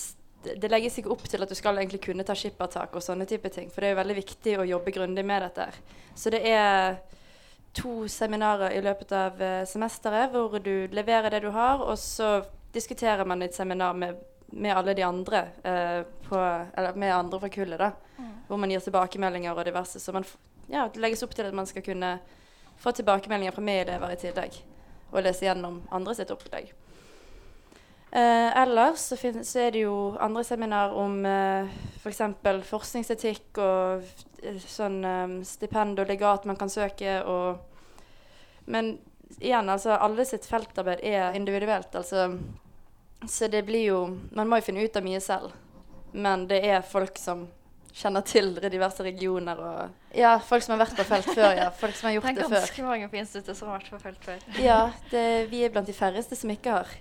det 0.44 0.72
legges 0.72 0.98
ikke 1.00 1.12
opp 1.12 1.26
til 1.28 1.44
at 1.44 1.52
du 1.52 1.56
skal 1.58 1.78
egentlig 1.78 2.02
kunne 2.06 2.24
ta 2.24 2.36
skippertak 2.38 2.94
og 2.96 3.04
sånne 3.04 3.28
type 3.28 3.52
ting. 3.52 3.68
For 3.72 3.82
det 3.82 3.90
er 3.90 3.96
jo 3.96 4.02
veldig 4.02 4.18
viktig 4.22 4.56
å 4.60 4.68
jobbe 4.68 4.94
grundig 4.96 5.26
med 5.28 5.44
dette. 5.44 5.68
Så 6.16 6.32
det 6.32 6.42
er 6.48 7.00
to 7.76 8.08
seminarer 8.10 8.74
i 8.78 8.82
løpet 8.82 9.12
av 9.14 9.42
uh, 9.44 9.66
semesteret 9.68 10.32
hvor 10.34 10.56
du 10.64 10.88
leverer 10.96 11.36
det 11.36 11.44
du 11.44 11.52
har, 11.54 11.84
og 11.84 12.00
så 12.00 12.40
diskuterer 12.74 13.28
man 13.28 13.44
et 13.44 13.56
seminar 13.56 13.94
med 13.98 14.18
med 14.52 14.78
alle 14.78 14.94
de 14.94 15.04
andre 15.04 15.48
eh, 15.64 16.06
på, 16.30 16.66
Eller 16.78 16.94
med 16.94 17.16
andre 17.16 17.40
fra 17.40 17.50
kullet, 17.50 17.80
da. 17.80 17.92
Hvor 18.48 18.58
man 18.58 18.72
gir 18.72 18.80
tilbakemeldinger 18.80 19.54
og 19.54 19.66
diverse. 19.66 20.00
Så 20.00 20.12
man, 20.12 20.26
ja, 20.68 20.88
det 20.94 21.02
legges 21.02 21.24
opp 21.24 21.36
til 21.36 21.46
at 21.46 21.54
man 21.54 21.68
skal 21.68 21.86
kunne 21.86 22.18
få 22.78 22.92
tilbakemeldinger 22.92 23.54
fra 23.56 23.62
medelever 23.62 24.14
i 24.14 24.20
tillegg. 24.20 24.60
Og 25.12 25.24
lese 25.24 25.46
gjennom 25.46 25.82
andre 25.92 26.16
sitt 26.16 26.32
opplegg. 26.34 26.74
Eh, 28.12 28.62
ellers 28.62 29.00
så, 29.00 29.18
finnes, 29.18 29.52
så 29.52 29.60
er 29.68 29.76
det 29.76 29.84
jo 29.84 30.16
andre 30.18 30.42
seminar 30.44 30.96
om 30.98 31.20
eh, 31.30 31.70
f.eks. 32.02 32.24
forskningsetikk 32.66 33.60
og 33.62 34.08
eh, 34.42 34.58
sånn 34.64 35.04
eh, 35.06 35.36
stipend 35.46 36.02
og 36.02 36.10
legat 36.10 36.48
man 36.50 36.58
kan 36.58 36.74
søke 36.74 37.20
og 37.22 37.66
Men 38.70 38.98
igjen, 39.40 39.70
altså 39.70 39.96
alle 39.98 40.26
sitt 40.26 40.46
feltarbeid 40.46 41.00
er 41.02 41.34
individuelt, 41.38 41.96
altså. 41.96 42.38
Så 43.28 43.48
det 43.48 43.64
blir 43.66 43.86
jo 43.88 44.02
Man 44.32 44.48
må 44.48 44.60
jo 44.60 44.68
finne 44.68 44.84
ut 44.86 44.98
av 44.98 45.04
mye 45.04 45.20
selv. 45.22 45.54
Men 46.14 46.48
det 46.50 46.60
er 46.66 46.86
folk 46.86 47.18
som 47.18 47.48
kjenner 47.94 48.22
til 48.28 48.54
diverse 48.72 49.04
regioner 49.04 49.60
og 49.60 50.16
Ja, 50.18 50.36
folk 50.40 50.64
som 50.66 50.74
har 50.76 50.86
vært 50.86 50.96
på 50.98 51.06
felt 51.10 51.30
før, 51.36 51.52
ja. 51.58 51.70
Folk 51.70 51.96
som 51.96 52.08
har 52.10 52.16
gjort 52.18 52.26
Det 52.30 52.44
før. 52.44 52.50
det 52.50 52.58
er 52.58 52.66
ganske 52.66 52.84
mange 52.88 53.10
på 53.12 53.20
instituttet 53.22 53.58
som 53.58 53.70
har 53.70 53.80
vært 53.80 53.92
på 53.94 54.00
felt 54.02 54.24
før. 54.26 54.40
Ja, 54.64 54.80
det, 55.12 55.26
vi 55.52 55.64
er 55.66 55.70
blant 55.74 55.88
de 55.90 55.94
færreste 55.94 56.36
som 56.40 56.50
ikke 56.54 56.72
har. 56.80 56.96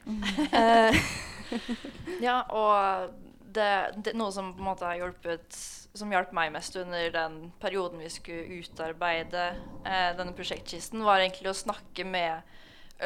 Eh, 0.53 1.01
Ja, 2.21 2.43
og 2.53 3.15
det, 3.55 3.69
det, 4.05 4.13
noe 4.19 4.33
som 4.35 4.51
på 4.53 4.61
en 4.61 4.67
måte 4.69 4.85
har 4.85 4.99
hjulpet 5.01 5.57
Som 5.97 6.11
hjalp 6.13 6.35
meg 6.37 6.51
mest 6.53 6.77
under 6.77 7.09
den 7.15 7.39
perioden 7.63 8.03
vi 8.03 8.11
skulle 8.13 8.61
utarbeide 8.61 9.47
eh, 9.89 10.11
denne 10.19 10.35
prosjektkisten, 10.37 11.01
var 11.07 11.23
egentlig 11.25 11.49
å 11.51 11.57
snakke 11.57 12.05
med 12.05 12.45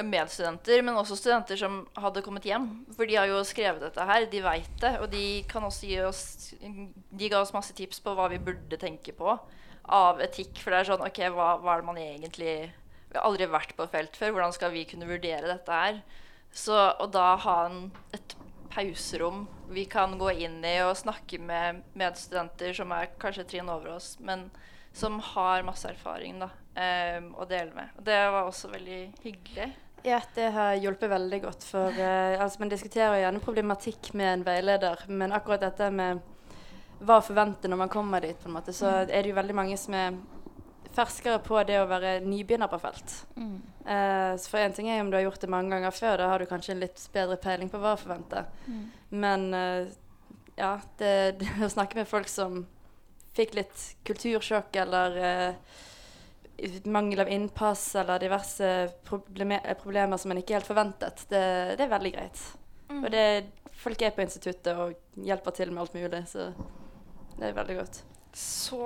medstudenter, 0.01 0.81
men 0.85 0.97
også 0.97 1.17
studenter 1.19 1.59
som 1.61 1.83
hadde 2.01 2.23
kommet 2.25 2.47
hjem. 2.49 2.69
For 2.97 3.09
de 3.09 3.19
har 3.19 3.29
jo 3.29 3.43
skrevet 3.45 3.83
dette 3.85 4.07
her, 4.09 4.25
de 4.31 4.41
veit 4.45 4.71
det. 4.81 4.93
Og 5.03 5.11
de 5.13 5.25
kan 5.51 5.65
også 5.69 5.89
gi 5.89 5.99
oss 6.07 6.23
De 6.63 7.29
ga 7.29 7.43
oss 7.43 7.53
masse 7.53 7.75
tips 7.77 8.01
på 8.01 8.15
hva 8.17 8.31
vi 8.33 8.41
burde 8.41 8.81
tenke 8.81 9.13
på 9.17 9.37
av 9.85 10.23
etikk. 10.25 10.57
For 10.63 10.73
det 10.73 10.81
er 10.81 10.91
sånn 10.93 11.05
OK, 11.05 11.21
hva, 11.35 11.57
hva 11.61 11.75
er 11.75 11.83
det 11.83 11.91
man 11.91 12.01
egentlig 12.01 12.55
Vi 13.13 13.19
har 13.19 13.27
aldri 13.27 13.51
vært 13.53 13.77
på 13.77 13.89
felt 13.93 14.17
før. 14.17 14.33
Hvordan 14.37 14.57
skal 14.57 14.73
vi 14.73 14.87
kunne 14.89 15.11
vurdere 15.11 15.51
dette 15.51 15.83
her? 15.85 16.01
Så, 16.53 16.77
og 17.01 17.13
da 17.13 17.35
ha 17.45 17.59
en, 17.69 17.87
et 18.17 18.37
pauserom 18.73 19.47
vi 19.73 19.85
kan 19.89 20.17
gå 20.21 20.31
inn 20.47 20.61
i 20.65 20.79
og 20.85 20.97
snakke 21.01 21.39
med 21.41 21.83
medstudenter 21.99 22.73
som 22.77 22.93
er 22.97 23.13
kanskje 23.21 23.47
trinn 23.49 23.71
over 23.73 23.95
oss, 23.97 24.15
men 24.21 24.49
som 24.97 25.19
har 25.33 25.65
masse 25.65 25.89
erfaring 25.89 26.41
da, 26.41 26.51
em, 26.75 27.31
å 27.35 27.47
dele 27.49 27.73
med. 27.77 27.95
Og 27.99 28.05
det 28.07 28.19
var 28.35 28.49
også 28.49 28.71
veldig 28.73 29.01
hyggelig. 29.23 29.71
Ja, 30.03 30.19
det 30.35 30.49
har 30.57 30.75
hjulpet 30.83 31.11
veldig 31.13 31.41
godt. 31.45 31.65
For 31.69 31.95
uh, 31.95 32.43
altså, 32.43 32.63
man 32.63 32.73
diskuterer 32.73 33.21
gjerne 33.21 33.43
problematikk 33.43 34.13
med 34.19 34.33
en 34.33 34.45
veileder, 34.47 35.05
men 35.09 35.35
akkurat 35.35 35.63
dette 35.63 35.91
med 35.95 36.23
hva 37.03 37.19
å 37.19 37.25
forvente 37.25 37.71
når 37.71 37.81
man 37.85 37.91
kommer 37.91 38.23
dit, 38.23 38.39
på 38.39 38.51
en 38.51 38.57
måte, 38.57 38.75
så 38.75 38.91
er 39.03 39.23
det 39.23 39.31
jo 39.31 39.39
veldig 39.39 39.59
mange 39.59 39.79
som 39.79 39.95
er 39.99 40.19
ferskere 40.93 41.39
på 41.43 41.57
det 41.67 41.79
å 41.81 41.89
være 41.89 42.19
nybegynner 42.27 42.71
på 42.71 42.81
felt. 42.83 43.15
Mm. 43.39 43.57
Uh, 43.87 44.35
for 44.43 44.61
én 44.61 44.75
ting 44.77 44.91
er 44.91 45.01
om 45.03 45.11
du 45.11 45.17
har 45.19 45.25
gjort 45.27 45.43
det 45.43 45.51
mange 45.51 45.73
ganger 45.73 45.95
før, 45.95 46.19
da 46.21 46.29
har 46.33 46.43
du 46.43 46.51
kanskje 46.51 46.77
en 46.77 46.83
litt 46.83 47.03
bedre 47.15 47.39
peiling 47.43 47.71
på 47.73 47.81
hva 47.83 47.95
å 47.97 48.01
forvente. 48.01 48.45
Mm. 48.67 48.85
Men 49.23 49.49
uh, 49.55 49.93
ja, 50.57 50.77
det, 50.99 51.15
det 51.41 51.53
å 51.63 51.71
snakke 51.73 52.01
med 52.01 52.11
folk 52.11 52.31
som 52.31 52.65
fikk 53.37 53.57
litt 53.57 53.85
kultursjokk 54.05 54.77
eller 54.83 55.15
eh, 55.17 55.77
mangel 56.85 57.21
av 57.25 57.31
innpass 57.33 57.95
eller 57.99 58.23
diverse 58.23 58.69
probleme 59.05 59.59
problemer 59.83 60.21
som 60.21 60.31
man 60.31 60.41
ikke 60.43 60.59
helt 60.59 60.69
forventet, 60.69 61.25
det, 61.33 61.43
det 61.79 61.87
er 61.87 61.93
veldig 61.93 62.13
greit. 62.15 62.43
Og 62.93 63.09
det, 63.13 63.25
folk 63.83 64.03
er 64.03 64.15
på 64.15 64.25
instituttet 64.25 64.79
og 64.79 65.25
hjelper 65.27 65.57
til 65.57 65.73
med 65.73 65.85
alt 65.85 65.97
mulig, 65.97 66.23
så 66.29 66.51
det 67.39 67.49
er 67.49 67.57
veldig 67.57 67.79
godt. 67.81 68.03
Så 68.37 68.85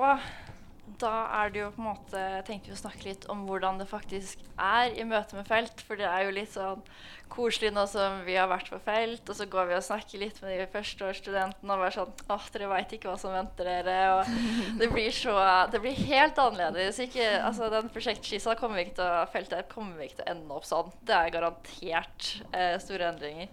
da 1.01 1.13
er 1.43 1.51
det 1.53 1.61
jo 1.61 1.73
på 1.75 1.83
en 1.83 1.89
måte 1.89 2.23
tenkte 2.47 2.71
vi 2.71 2.77
å 2.77 2.79
snakke 2.79 3.09
litt 3.09 3.27
om 3.33 3.43
hvordan 3.49 3.81
det 3.81 3.89
faktisk 3.91 4.43
er 4.55 4.95
i 4.95 5.05
møte 5.09 5.37
med 5.37 5.49
felt. 5.49 5.83
For 5.85 5.99
det 5.99 6.07
er 6.09 6.27
jo 6.27 6.35
litt 6.37 6.53
sånn 6.55 6.85
koselig 7.33 7.73
nå 7.75 7.83
som 7.91 8.21
vi 8.23 8.37
har 8.39 8.47
vært 8.47 8.71
på 8.71 8.79
felt, 8.85 9.27
og 9.27 9.35
så 9.35 9.49
går 9.51 9.67
vi 9.67 9.75
og 9.75 9.83
snakker 9.83 10.21
litt 10.23 10.39
med 10.45 10.55
de 10.55 10.69
førsteårsstudentene 10.71 11.75
og 11.75 11.83
bare 11.83 11.95
sånn 11.97 12.13
Åh, 12.31 12.47
dere 12.55 12.69
veit 12.71 12.95
ikke 12.95 13.11
hva 13.11 13.17
som 13.19 13.35
venter 13.35 13.67
dere. 13.67 13.97
Og 14.15 14.31
det 14.81 14.91
blir 14.93 15.11
så 15.15 15.35
Det 15.73 15.83
blir 15.83 15.99
helt 16.07 16.39
annerledes. 16.41 17.03
Ikke, 17.03 17.27
altså, 17.43 17.71
den 17.73 17.91
prosjektskissa 17.93 18.57
kommer 18.61 18.81
vi 18.81 18.87
ikke 18.87 19.01
til 19.01 19.11
å 19.11 19.27
feltet 19.35 19.71
kommer 19.73 19.99
vi 19.99 20.09
ikke 20.09 20.21
til 20.23 20.29
å 20.29 20.33
ende 20.37 20.61
opp 20.61 20.69
sånn. 20.69 20.95
Det 21.07 21.19
er 21.19 21.35
garantert 21.35 22.31
eh, 22.53 22.77
store 22.83 23.11
endringer. 23.11 23.51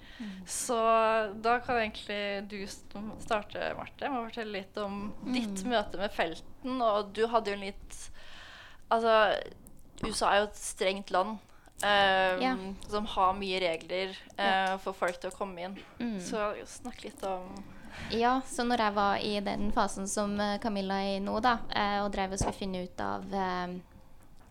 Så 0.48 0.80
da 1.44 1.58
kan 1.66 1.82
egentlig 1.82 2.22
du 2.52 2.60
starte, 2.70 3.74
Marte, 3.78 4.10
med 4.10 4.22
å 4.22 4.28
fortelle 4.30 4.60
litt 4.62 4.78
om 4.82 5.08
ditt 5.34 5.66
møte 5.68 6.00
med 6.00 6.14
felten. 6.64 6.82
Og 6.82 7.14
du 7.14 7.28
hadde 7.28 7.52
jo 7.52 7.58
en 7.58 7.68
litt 7.68 8.10
Altså, 8.92 9.40
USA 10.04 10.28
er 10.30 10.40
jo 10.44 10.50
et 10.52 10.58
strengt 10.58 11.12
land. 11.12 11.40
Um, 11.84 12.42
Ja. 12.42 12.58
Som 12.90 13.06
har 13.06 13.34
mye 13.34 13.60
regler 13.60 14.12
uh, 14.38 14.78
for 14.78 14.94
folk 14.94 15.20
til 15.20 15.32
å 15.32 15.36
komme 15.36 15.62
inn. 15.62 15.78
Mm. 16.00 16.20
Så 16.22 16.54
snakk 16.66 17.04
litt 17.04 17.24
om 17.24 17.50
Ja, 18.12 18.42
så 18.46 18.64
når 18.64 18.80
jeg 18.80 18.94
var 18.94 19.18
i 19.18 19.40
den 19.40 19.72
fasen 19.72 20.08
som 20.08 20.40
eh, 20.40 20.60
Camilla 20.60 21.02
er 21.02 21.18
i 21.18 21.20
nå, 21.22 21.40
da, 21.40 21.60
eh, 21.70 22.00
og 22.04 22.12
drev 22.12 22.34
og 22.34 22.40
skulle 22.40 22.58
finne 22.58 22.84
ut 22.84 23.00
av 23.02 23.28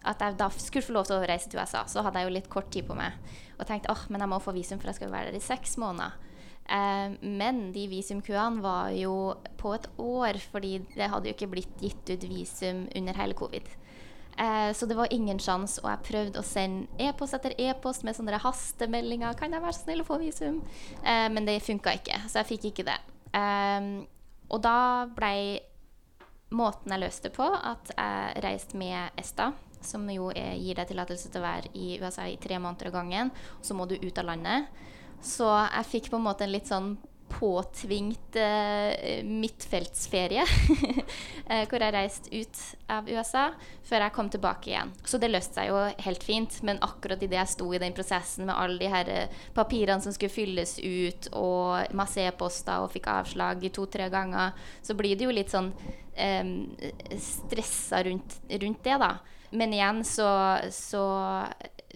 at 0.05 0.21
jeg 0.23 0.37
da 0.39 0.49
skulle 0.51 0.87
få 0.87 0.95
lov 0.95 1.09
til 1.09 1.17
å 1.17 1.27
reise 1.27 1.51
til 1.51 1.59
USA, 1.59 1.83
så 1.87 2.03
hadde 2.03 2.19
jeg 2.19 2.29
jo 2.29 2.35
litt 2.37 2.49
kort 2.51 2.71
tid 2.71 2.87
på 2.87 2.95
meg. 2.95 3.19
Og 3.59 3.67
tenkte 3.67 3.91
åh, 3.91 4.05
men 4.11 4.23
jeg 4.23 4.31
må 4.31 4.39
få 4.43 4.55
visum, 4.55 4.79
for 4.79 4.91
jeg 4.91 5.01
skal 5.01 5.11
være 5.11 5.31
der 5.31 5.39
i 5.39 5.43
seks 5.43 5.75
måneder. 5.79 6.15
Eh, 6.73 7.13
men 7.21 7.67
de 7.75 7.85
visumkøene 7.91 8.63
var 8.65 8.93
jo 8.97 9.35
på 9.61 9.75
et 9.77 9.89
år, 10.01 10.41
fordi 10.53 10.79
det 10.95 11.11
hadde 11.13 11.29
jo 11.29 11.37
ikke 11.37 11.51
blitt 11.53 11.81
gitt 11.83 12.13
ut 12.15 12.29
visum 12.31 12.87
under 12.97 13.19
hele 13.21 13.37
covid. 13.37 13.69
Eh, 14.41 14.71
så 14.73 14.89
det 14.89 14.97
var 14.97 15.13
ingen 15.13 15.41
sjanse, 15.43 15.83
og 15.83 15.91
jeg 15.91 16.07
prøvde 16.09 16.41
å 16.41 16.47
sende 16.47 16.89
e-post 17.03 17.37
etter 17.37 17.53
e-post 17.61 18.07
med 18.09 18.17
sånne 18.17 18.41
hastemeldinger. 18.41 19.37
'Kan 19.37 19.53
jeg 19.53 19.63
være 19.63 19.77
så 19.77 19.85
snill 19.85 20.01
å 20.01 20.09
få 20.09 20.19
visum?' 20.23 20.63
Eh, 21.05 21.29
men 21.29 21.45
det 21.45 21.61
funka 21.63 21.93
ikke, 21.93 22.17
så 22.29 22.41
jeg 22.41 22.57
fikk 22.57 22.65
ikke 22.73 22.89
det. 22.89 23.01
Og 24.53 24.61
da 24.61 25.07
blei 25.07 25.61
måten 26.51 26.93
jeg 26.93 27.01
løste 27.01 27.29
det 27.29 27.37
på, 27.37 27.45
at 27.49 27.93
jeg 27.97 28.43
reiste 28.45 28.77
med 28.77 29.11
ESTA, 29.17 29.53
som 29.81 30.09
jo 30.11 30.31
gir 30.31 30.75
deg 30.75 30.89
tillatelse 30.89 31.31
til 31.33 31.41
å 31.41 31.49
være 31.49 31.69
i 31.75 31.99
USA 31.99 32.27
i 32.29 32.37
tre 32.37 32.59
måneder 32.59 32.87
av 32.87 32.93
gangen. 32.93 33.31
Så 33.63 33.75
må 33.75 33.89
du 33.89 33.97
ut 33.97 34.19
av 34.19 34.25
landet. 34.25 34.69
Så 35.23 35.49
jeg 35.49 35.91
fikk 35.91 36.13
på 36.13 36.19
en 36.21 36.27
måte 36.27 36.47
en 36.47 36.55
litt 36.55 36.71
sånn 36.71 36.95
påtvingt 37.33 38.37
eh, 38.37 39.25
midtfeltsferie. 39.25 40.45
eh, 41.51 41.65
hvor 41.69 41.83
jeg 41.83 41.95
reiste 41.95 42.33
ut 42.35 42.61
av 42.93 43.09
USA 43.09 43.47
før 43.87 44.05
jeg 44.07 44.15
kom 44.17 44.29
tilbake 44.33 44.73
igjen. 44.73 44.93
Så 45.09 45.21
det 45.23 45.31
løste 45.33 45.61
seg 45.61 45.71
jo 45.71 45.81
helt 46.07 46.27
fint. 46.27 46.59
Men 46.67 46.83
akkurat 46.85 47.23
idet 47.23 47.41
jeg 47.41 47.53
sto 47.55 47.71
i 47.73 47.81
den 47.83 47.97
prosessen 47.97 48.49
med 48.49 48.57
alle 48.57 48.79
de 48.83 48.93
her 48.93 49.13
eh, 49.13 49.41
papirene 49.57 50.05
som 50.05 50.15
skulle 50.15 50.35
fylles 50.35 50.77
ut, 50.83 51.31
og 51.39 51.97
masse 51.99 52.23
e-poster 52.23 52.85
og 52.85 52.93
fikk 52.95 53.11
avslag 53.15 53.65
i 53.65 53.73
to-tre 53.75 54.11
ganger, 54.13 54.57
så 54.85 54.97
blir 54.99 55.17
det 55.17 55.29
jo 55.29 55.35
litt 55.35 55.53
sånn 55.53 55.73
eh, 56.15 56.57
stressa 57.19 58.03
rundt, 58.09 58.43
rundt 58.53 58.85
det, 58.85 58.99
da. 59.03 59.15
Men 59.53 59.75
igjen 59.77 60.01
så, 60.09 60.31
så 60.73 61.05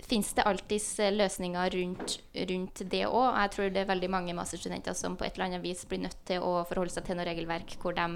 fins 0.05 0.33
det 0.37 0.45
alltids 0.45 0.89
eh, 1.01 1.15
løsninger 1.15 1.77
rundt, 1.79 2.19
rundt 2.51 2.83
det 2.93 3.05
òg. 3.09 3.29
Jeg 3.41 3.53
tror 3.55 3.73
det 3.73 3.83
er 3.83 3.93
veldig 3.93 4.11
mange 4.13 4.37
masterstudenter 4.37 4.97
som 4.99 5.17
på 5.17 5.25
et 5.27 5.37
eller 5.37 5.51
annet 5.51 5.65
vis 5.65 5.87
blir 5.89 6.05
nødt 6.05 6.19
til 6.29 6.45
å 6.45 6.61
forholde 6.69 6.93
seg 6.93 7.07
til 7.07 7.19
noe 7.19 7.29
regelverk 7.29 7.79
hvor 7.83 7.97
de 7.97 8.09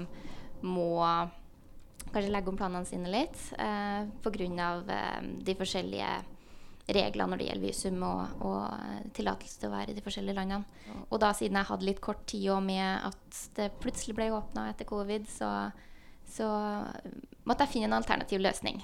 må 0.61 0.91
kanskje 2.11 2.31
legge 2.33 2.51
om 2.51 2.59
planene 2.59 2.87
sine 2.87 3.11
litt 3.11 3.39
eh, 3.57 4.05
pga. 4.23 4.69
Eh, 4.97 5.17
de 5.45 5.57
forskjellige 5.57 6.11
reglene 6.91 7.31
når 7.31 7.39
det 7.39 7.47
gjelder 7.47 7.67
visum 7.67 8.01
og, 8.07 8.43
og 8.47 8.63
eh, 8.73 9.03
tillatelse 9.15 9.61
til 9.61 9.69
å 9.69 9.75
være 9.75 9.93
i 9.93 9.97
de 9.97 10.05
forskjellige 10.05 10.37
landene. 10.37 11.05
Og 11.09 11.21
da 11.23 11.31
siden 11.37 11.59
jeg 11.59 11.69
hadde 11.71 11.87
litt 11.87 12.01
kort 12.03 12.25
tid 12.29 12.49
og 12.55 12.63
med 12.65 13.07
at 13.11 13.41
det 13.57 13.71
plutselig 13.83 14.17
ble 14.17 14.31
åpna 14.35 14.69
etter 14.71 14.89
covid, 14.89 15.29
så, 15.31 15.51
så 16.27 16.49
måtte 17.47 17.65
jeg 17.65 17.75
finne 17.75 17.89
en 17.89 17.97
alternativ 17.97 18.41
løsning. 18.43 18.81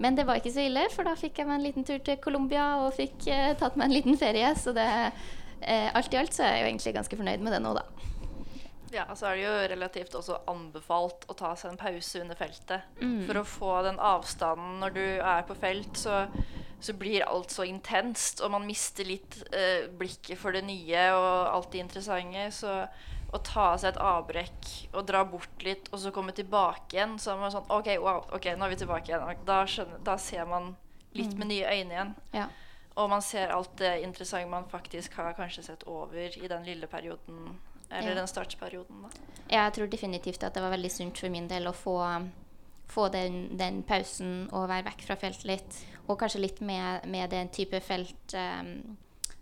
Men 0.00 0.16
det 0.16 0.26
var 0.28 0.40
ikke 0.40 0.52
så 0.54 0.64
ille, 0.64 0.86
for 0.94 1.06
da 1.06 1.16
fikk 1.18 1.40
jeg 1.40 1.48
meg 1.48 1.58
en 1.58 1.66
liten 1.66 1.86
tur 1.86 1.98
til 2.04 2.20
Colombia 2.22 2.72
og 2.84 2.94
fikk 2.96 3.28
eh, 3.30 3.52
tatt 3.60 3.76
meg 3.78 3.90
en 3.90 3.96
liten 3.98 4.20
ferie. 4.20 4.52
Så 4.56 4.72
det, 4.76 4.86
eh, 5.60 5.90
alt 5.94 6.14
i 6.14 6.20
alt 6.20 6.36
så 6.36 6.46
er 6.46 6.56
jeg 6.56 6.62
jo 6.62 6.70
egentlig 6.70 6.94
ganske 6.96 7.20
fornøyd 7.20 7.44
med 7.44 7.56
det 7.56 7.60
nå, 7.64 7.74
da. 7.76 7.84
Ja, 8.90 9.04
så 9.14 9.28
er 9.28 9.36
det 9.36 9.44
jo 9.44 9.52
relativt 9.70 10.16
også 10.18 10.40
anbefalt 10.50 11.28
å 11.30 11.36
ta 11.38 11.52
seg 11.58 11.72
en 11.72 11.78
pause 11.78 12.24
under 12.24 12.38
feltet. 12.38 12.88
Mm. 12.98 13.20
For 13.28 13.38
å 13.38 13.46
få 13.46 13.76
den 13.86 14.00
avstanden 14.02 14.80
når 14.82 14.96
du 14.96 15.04
er 15.04 15.46
på 15.46 15.54
felt, 15.58 15.92
så, 16.00 16.24
så 16.82 16.96
blir 16.98 17.26
alt 17.28 17.54
så 17.54 17.68
intenst, 17.68 18.42
og 18.42 18.50
man 18.56 18.66
mister 18.66 19.06
litt 19.06 19.38
eh, 19.54 19.86
blikket 20.00 20.40
for 20.40 20.56
det 20.56 20.64
nye 20.66 21.06
og 21.14 21.30
alt 21.52 21.70
det 21.76 21.84
interessante. 21.84 22.48
Så 22.56 22.74
å 23.30 23.38
ta 23.46 23.66
seg 23.78 23.92
et 23.92 24.00
avbrekk 24.02 24.70
og 24.92 25.04
dra 25.06 25.22
bort 25.24 25.62
litt, 25.62 25.88
og 25.92 26.00
så 26.02 26.10
komme 26.14 26.32
tilbake 26.34 26.96
igjen, 26.96 27.16
så 27.22 27.34
er 27.34 27.42
man 27.42 27.52
sånn 27.54 27.68
OK, 27.70 27.92
wow, 28.02 28.24
ok, 28.34 28.50
nå 28.58 28.66
er 28.66 28.72
vi 28.74 28.80
tilbake 28.82 29.12
igjen. 29.12 29.44
Da, 29.46 29.60
skjønner, 29.70 30.00
da 30.06 30.16
ser 30.18 30.48
man 30.50 30.72
litt 31.14 31.36
med 31.38 31.50
nye 31.50 31.66
øyne 31.70 31.94
igjen. 31.94 32.14
Ja. 32.34 32.48
Og 32.98 33.10
man 33.10 33.22
ser 33.22 33.52
alt 33.54 33.76
det 33.78 34.00
interessante 34.02 34.50
man 34.50 34.66
faktisk 34.70 35.14
har 35.18 35.32
kanskje 35.38 35.62
sett 35.70 35.86
over 35.86 36.34
i 36.36 36.48
den 36.50 36.66
lille 36.66 36.86
perioden 36.90 37.58
Eller 37.90 38.10
Ja. 38.10 38.14
den 38.20 38.28
startperioden, 38.30 39.02
da. 39.02 39.08
Jeg 39.50 39.72
tror 39.74 39.88
definitivt 39.90 40.44
at 40.44 40.54
det 40.54 40.62
var 40.62 40.70
veldig 40.70 40.90
sunt 40.90 41.18
for 41.18 41.28
min 41.28 41.48
del 41.48 41.66
å 41.66 41.72
få, 41.74 41.96
få 42.86 43.08
den, 43.10 43.56
den 43.58 43.82
pausen 43.82 44.48
og 44.52 44.68
være 44.68 44.84
vekk 44.86 45.02
fra 45.08 45.16
felt 45.18 45.42
litt. 45.44 45.80
Og 46.06 46.18
kanskje 46.18 46.40
litt 46.40 46.60
med, 46.60 47.06
med 47.10 47.30
den 47.30 47.48
type 47.48 47.80
felt 47.82 48.34
um, 48.34 48.96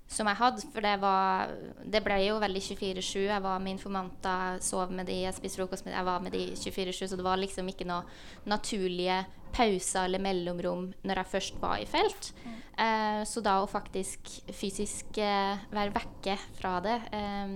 som 0.08 0.28
jeg 0.30 0.40
hadde. 0.40 0.66
For 0.72 0.84
det 0.84 0.96
var 1.02 1.54
Det 1.84 2.02
ble 2.04 2.18
jo 2.24 2.38
veldig 2.42 2.62
24-7. 2.64 3.26
Jeg 3.28 3.44
var 3.44 3.58
med 3.62 3.76
informanter, 3.76 4.60
sov 4.64 4.92
med 4.92 5.06
de, 5.08 5.22
jeg 5.26 5.36
spiste 5.36 5.60
frokost 5.60 5.84
med 5.84 5.92
de, 5.92 5.98
jeg 5.98 6.08
var 6.08 6.22
med 6.24 6.32
de 6.32 6.44
24-7. 6.56 7.06
Så 7.06 7.16
det 7.16 7.26
var 7.26 7.40
liksom 7.40 7.68
ikke 7.68 7.88
noe 7.88 8.04
naturlige 8.48 9.24
pauser 9.54 10.04
eller 10.04 10.20
mellomrom 10.22 10.90
når 11.06 11.22
jeg 11.22 11.32
først 11.32 11.60
var 11.62 11.80
i 11.80 11.88
felt. 11.88 12.32
Eh, 12.78 13.22
så 13.26 13.42
da 13.44 13.58
å 13.62 13.70
faktisk 13.70 14.28
fysisk 14.54 15.18
eh, 15.22 15.58
være 15.72 15.94
vekke 15.96 16.36
fra 16.58 16.76
det 16.84 16.98
eh, 17.16 17.54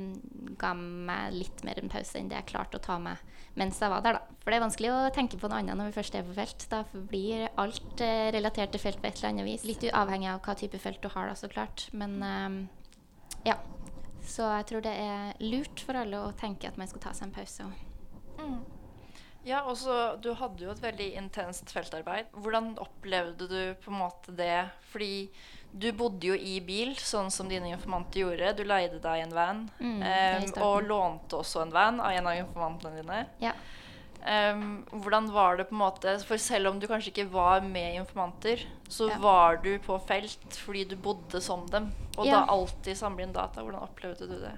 ga 0.59 0.73
meg 0.75 1.37
litt 1.37 1.63
mer 1.67 1.79
en 1.79 1.93
pause 1.93 2.19
enn 2.19 2.31
det 2.33 2.41
jeg 2.41 2.51
klarte 2.55 2.81
å 2.81 2.83
ta 2.83 2.99
meg 3.03 3.21
mens 3.59 3.81
jeg 3.83 3.93
var 3.93 4.05
der, 4.05 4.17
da. 4.17 4.37
For 4.43 4.51
det 4.51 4.59
er 4.59 4.65
vanskelig 4.65 4.91
å 4.93 5.01
tenke 5.15 5.39
på 5.41 5.51
noe 5.51 5.61
annet 5.61 5.79
når 5.79 5.91
vi 5.91 5.97
først 5.99 6.17
er 6.19 6.27
på 6.27 6.37
felt. 6.37 6.67
Da 6.73 6.83
blir 6.93 7.47
alt 7.61 8.05
eh, 8.05 8.31
relatert 8.35 8.73
til 8.75 8.83
felt 8.83 9.03
på 9.03 9.11
et 9.11 9.21
eller 9.21 9.33
annet 9.33 9.49
vis. 9.51 9.67
Litt 9.69 9.85
avhengig 9.93 10.31
av 10.33 10.41
hva 10.47 10.57
type 10.59 10.81
felt 10.83 11.03
du 11.05 11.11
har, 11.13 11.29
da, 11.29 11.37
så 11.39 11.51
klart. 11.53 11.87
Men 11.93 12.19
eh, 12.27 12.59
ja. 13.53 13.59
Så 14.23 14.47
jeg 14.47 14.69
tror 14.71 14.85
det 14.85 14.93
er 15.03 15.33
lurt 15.43 15.83
for 15.83 15.99
alle 15.99 16.21
å 16.23 16.35
tenke 16.39 16.69
at 16.71 16.79
man 16.79 16.89
skal 16.91 17.03
ta 17.03 17.15
seg 17.17 17.29
en 17.29 17.35
pause. 17.35 17.67
Mm. 18.39 18.61
Ja, 19.45 19.63
også, 19.67 20.21
Du 20.23 20.33
hadde 20.39 20.63
jo 20.63 20.71
et 20.71 20.83
veldig 20.83 21.09
intenst 21.19 21.71
feltarbeid. 21.75 22.31
Hvordan 22.33 22.77
opplevde 22.79 23.49
du 23.51 23.75
på 23.83 23.91
en 23.91 23.99
måte 23.99 24.35
det? 24.39 24.69
Fordi 24.93 25.29
du 25.73 25.89
bodde 25.97 26.29
jo 26.29 26.35
i 26.37 26.59
bil, 26.61 26.93
sånn 27.01 27.31
som 27.33 27.49
dine 27.49 27.71
informanter 27.73 28.21
gjorde. 28.23 28.53
Du 28.59 28.63
leide 28.65 29.01
deg 29.03 29.23
en 29.25 29.35
van. 29.35 29.63
Mm, 29.81 30.03
um, 30.05 30.49
og 30.69 30.83
lånte 30.87 31.39
også 31.41 31.63
en 31.65 31.73
van 31.73 32.01
av 32.01 32.13
en 32.13 32.29
av 32.29 32.37
informantene 32.37 33.01
dine. 33.01 33.23
Ja. 33.43 33.55
Um, 34.23 34.85
hvordan 35.03 35.33
var 35.35 35.57
det 35.59 35.65
på 35.67 35.75
en 35.75 35.81
måte 35.81 36.13
For 36.23 36.39
selv 36.39 36.69
om 36.71 36.77
du 36.79 36.85
kanskje 36.87 37.11
ikke 37.11 37.25
var 37.33 37.65
med 37.67 37.97
informanter, 37.99 38.61
så 38.87 39.09
Ja. 39.11 39.17
var 39.19 39.57
du 39.65 39.79
på 39.83 39.97
felt 40.07 40.55
fordi 40.63 40.85
du 40.89 40.95
bodde 40.97 41.41
som 41.43 41.67
dem. 41.67 41.91
Og 42.17 42.27
Ja. 42.27 42.45
da 42.45 42.53
alltid 42.53 42.97
samle 42.97 43.23
inn 43.23 43.33
data. 43.33 43.61
Hvordan 43.63 43.83
opplevde 43.83 44.29
du 44.29 44.39
det? 44.39 44.53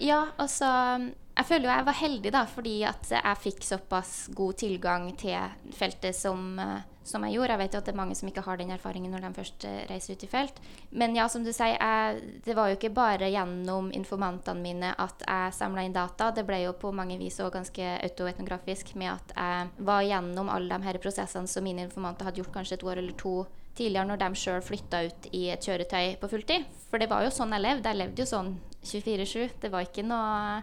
Ja, 0.00 0.30
altså 0.38 1.12
Jeg 1.40 1.46
føler 1.48 1.70
jo 1.70 1.72
jeg 1.72 1.84
var 1.86 1.96
heldig, 1.96 2.30
da, 2.34 2.40
fordi 2.44 2.72
at 2.84 3.06
jeg 3.14 3.38
fikk 3.40 3.62
såpass 3.64 4.10
god 4.36 4.58
tilgang 4.60 5.06
til 5.16 5.72
feltet 5.72 6.12
som, 6.12 6.58
eh, 6.60 6.82
som 7.00 7.22
jeg 7.24 7.38
gjorde. 7.38 7.54
Jeg 7.54 7.60
vet 7.62 7.72
jo 7.72 7.78
at 7.80 7.86
det 7.88 7.92
er 7.94 7.96
mange 7.96 8.16
som 8.18 8.28
ikke 8.28 8.42
har 8.44 8.58
den 8.60 8.72
erfaringen 8.74 9.14
når 9.14 9.22
de 9.24 9.30
først 9.38 9.64
eh, 9.64 9.78
reiser 9.88 10.18
ut 10.18 10.24
i 10.26 10.28
felt. 10.28 10.58
Men 10.90 11.14
ja, 11.16 11.30
som 11.32 11.40
du 11.46 11.48
sier, 11.48 11.78
jeg, 11.78 12.42
det 12.44 12.56
var 12.58 12.68
jo 12.68 12.76
ikke 12.76 12.92
bare 12.92 13.30
gjennom 13.32 13.88
informantene 13.96 14.60
mine 14.60 14.90
at 15.00 15.24
jeg 15.24 15.54
samla 15.56 15.86
inn 15.86 15.96
data. 15.96 16.28
Det 16.36 16.44
ble 16.44 16.58
jo 16.60 16.74
på 16.76 16.92
mange 16.92 17.16
vis 17.16 17.40
òg 17.40 17.54
ganske 17.54 17.86
autoetnografisk 18.04 18.92
med 19.00 19.14
at 19.14 19.32
jeg 19.32 19.86
var 19.88 20.04
gjennom 20.04 20.52
alle 20.52 20.76
de 20.76 20.90
her 20.90 21.00
prosessene 21.00 21.48
som 21.48 21.64
mine 21.64 21.86
informanter 21.88 22.28
hadde 22.28 22.42
gjort 22.42 22.52
kanskje 22.58 22.76
et 22.76 22.84
år 22.84 23.00
eller 23.00 23.16
to 23.16 23.46
tidligere, 23.80 24.10
når 24.10 24.20
de 24.20 24.42
sjøl 24.42 24.60
flytta 24.60 25.00
ut 25.08 25.30
i 25.32 25.46
et 25.54 25.64
kjøretøy 25.64 26.20
på 26.20 26.32
fulltid. 26.34 26.68
For 26.92 27.00
det 27.00 27.08
var 27.08 27.24
jo 27.24 27.32
sånn 27.32 27.56
jeg 27.56 27.64
levde. 27.64 27.88
Jeg 27.88 28.02
levde 28.02 28.26
jo 28.26 28.28
sånn 28.28 28.52
24-7. 28.84 29.56
Det 29.64 29.72
var 29.72 29.88
ikke 29.88 30.04
noe 30.04 30.60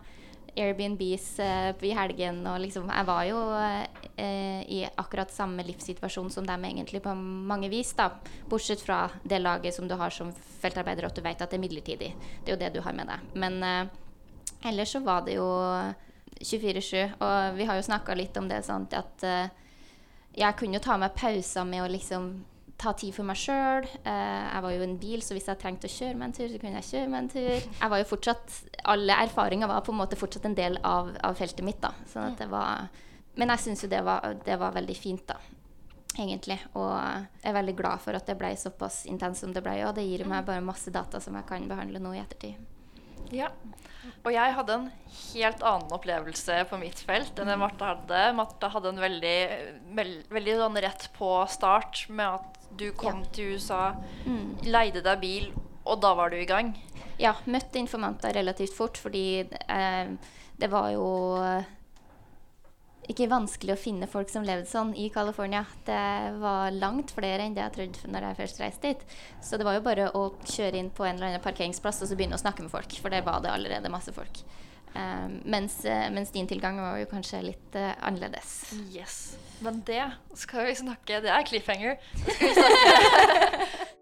Airbnbs 0.57 1.39
eh, 1.39 1.75
i 1.81 1.91
helgen. 1.95 2.41
Og 2.47 2.59
liksom, 2.63 2.89
jeg 2.89 3.07
var 3.07 3.23
jo 3.27 3.41
eh, 3.57 4.63
i 4.67 4.81
akkurat 4.87 5.31
samme 5.33 5.65
livssituasjon 5.67 6.31
som 6.33 6.47
dem 6.47 6.65
egentlig 6.65 7.01
på 7.03 7.13
mange 7.13 7.69
vis. 7.69 7.93
da. 7.97 8.09
Bortsett 8.49 8.81
fra 8.81 9.05
det 9.23 9.39
laget 9.39 9.75
som 9.75 9.87
du 9.87 9.95
har 9.95 10.13
som 10.13 10.33
feltarbeider, 10.61 11.07
at 11.07 11.15
du 11.15 11.21
vet 11.21 11.41
at 11.41 11.53
det 11.53 11.59
er 11.59 11.65
midlertidig. 11.65 12.11
Det 12.43 12.51
er 12.51 12.57
jo 12.57 12.63
det 12.65 12.73
du 12.75 12.81
har 12.85 12.97
med 12.97 13.11
deg. 13.11 13.31
Men 13.37 13.61
eh, 13.63 14.67
ellers 14.71 14.95
så 14.95 15.03
var 15.05 15.25
det 15.27 15.37
jo 15.37 15.47
24-7. 16.41 17.17
Og 17.21 17.57
vi 17.57 17.69
har 17.69 17.79
jo 17.79 17.87
snakka 17.87 18.17
litt 18.17 18.37
om 18.37 18.49
det, 18.49 18.63
sånn 18.65 18.89
at 18.97 19.25
jeg 20.37 20.53
kunne 20.59 20.77
jo 20.77 20.83
ta 20.85 20.99
meg 21.01 21.15
pauser 21.17 21.65
med 21.65 21.81
å 21.81 21.89
liksom 21.89 22.29
ta 22.77 22.93
tid 22.93 23.15
for 23.15 23.25
meg 23.25 23.39
sjøl. 23.41 23.87
jeg 24.05 24.61
var 24.63 24.73
jo 24.73 24.85
en 24.85 24.97
bil, 25.01 25.21
så 25.25 25.33
hvis 25.33 25.47
jeg 25.49 25.59
trengte 25.61 25.89
å 25.89 25.93
kjøre 25.93 26.17
meg 26.17 26.29
en 26.29 26.37
tur, 26.37 26.47
så 26.51 26.61
kunne 26.61 26.81
jeg 26.81 26.89
kjøre 26.91 27.11
meg 27.11 27.23
en 27.23 27.29
tur. 27.33 27.67
Jeg 27.81 27.91
var 27.93 28.01
jo 28.01 28.09
fortsatt, 28.11 28.57
Alle 28.93 29.17
erfaringer 29.25 29.67
var 29.67 29.81
på 29.81 29.91
en 29.95 30.01
måte 30.03 30.19
fortsatt 30.19 30.45
en 30.45 30.57
del 30.57 30.77
av, 30.85 31.09
av 31.25 31.37
feltet 31.39 31.65
mitt. 31.65 31.81
da. 31.81 31.91
Sånn 32.11 32.31
at 32.31 32.43
det 32.43 32.49
var, 32.51 32.87
men 33.35 33.53
jeg 33.55 33.65
syns 33.65 33.83
jo 33.83 33.89
det 33.91 34.03
var, 34.05 34.37
det 34.45 34.59
var 34.61 34.77
veldig 34.77 34.97
fint, 34.97 35.25
da. 35.27 35.39
Egentlig. 36.17 36.57
Og 36.77 36.93
jeg 36.93 37.49
er 37.49 37.57
veldig 37.57 37.75
glad 37.77 38.01
for 38.01 38.17
at 38.17 38.29
det 38.29 38.37
ble 38.39 38.53
såpass 38.57 39.03
intenst 39.09 39.43
som 39.43 39.53
det 39.53 39.65
ble. 39.65 39.75
Og 39.85 39.93
det 39.97 40.05
gir 40.05 40.25
meg 40.29 40.45
bare 40.45 40.63
masse 40.65 40.93
data 40.93 41.21
som 41.21 41.37
jeg 41.37 41.49
kan 41.49 41.67
behandle 41.69 42.01
nå 42.01 42.13
i 42.15 42.21
ettertid. 42.21 42.76
Ja. 43.31 43.49
Og 44.23 44.31
jeg 44.31 44.53
hadde 44.55 44.73
en 44.73 44.85
helt 45.33 45.63
annen 45.67 45.91
opplevelse 45.95 46.61
på 46.69 46.77
mitt 46.79 46.99
felt 47.07 47.39
enn 47.39 47.49
det 47.51 47.57
Marte 47.59 47.83
hadde. 47.89 48.21
Marte 48.37 48.69
hadde 48.71 48.89
en 48.93 49.01
veldig, 49.03 49.35
veld, 49.97 50.21
veldig 50.31 50.55
sånn 50.61 50.79
rett 50.83 51.07
på 51.17 51.31
start 51.51 52.05
med 52.09 52.37
at 52.39 52.59
du 52.77 52.91
kom 52.95 53.23
til 53.35 53.55
USA, 53.57 53.95
Mm. 54.25 54.57
leide 54.67 55.01
deg 55.03 55.19
bil, 55.21 55.51
og 55.85 56.01
da 56.01 56.13
var 56.15 56.29
du 56.29 56.37
i 56.37 56.45
gang. 56.45 56.73
Ja, 57.19 57.33
møtte 57.45 57.79
informanter 57.79 58.33
relativt 58.35 58.75
fort, 58.75 58.97
fordi 58.97 59.47
eh, 59.69 60.07
det 60.59 60.69
var 60.69 60.91
jo 60.91 61.07
ikke 63.07 63.29
vanskelig 63.31 63.73
å 63.73 63.79
finne 63.79 64.07
folk 64.11 64.29
som 64.31 64.45
levde 64.45 64.67
sånn 64.67 64.91
i 64.99 65.07
California. 65.13 65.63
Det 65.87 66.35
var 66.41 66.75
langt 66.75 67.13
flere 67.15 67.45
enn 67.45 67.55
det 67.55 67.63
jeg 67.63 67.75
trodde 67.77 68.11
når 68.11 68.27
jeg 68.27 68.39
først 68.41 68.61
reiste 68.63 68.91
dit. 68.91 69.17
Så 69.43 69.59
det 69.59 69.67
var 69.67 69.77
jo 69.77 69.85
bare 69.85 70.09
å 70.11 70.23
kjøre 70.43 70.79
inn 70.81 70.91
på 70.91 71.07
en 71.07 71.15
eller 71.15 71.31
annen 71.31 71.43
parkeringsplass 71.43 72.03
og 72.03 72.11
så 72.11 72.17
begynne 72.19 72.35
å 72.37 72.43
snakke 72.43 72.65
med 72.65 72.73
folk, 72.73 72.97
for 72.99 73.13
der 73.13 73.23
var 73.27 73.39
det 73.43 73.53
allerede 73.53 73.91
masse 73.93 74.11
folk. 74.15 74.43
Um, 74.97 75.41
mens, 75.45 75.85
eh, 75.85 76.07
mens 76.09 76.31
din 76.33 76.47
tilgang 76.49 76.79
var 76.81 76.97
jo 76.97 77.09
kanskje 77.11 77.43
litt 77.45 77.75
uh, 77.77 77.91
annerledes. 78.07 78.73
Yes. 78.91 79.37
Men 79.61 79.83
det 79.85 80.03
skal 80.37 80.69
vi 80.69 80.75
snakke 80.79 81.19
Det 81.21 81.29
er 81.33 81.45
cliffhanger. 81.45 81.99
Det 82.25 82.33
skal 82.35 82.47
vi 82.47 82.53
snakke 82.57 83.93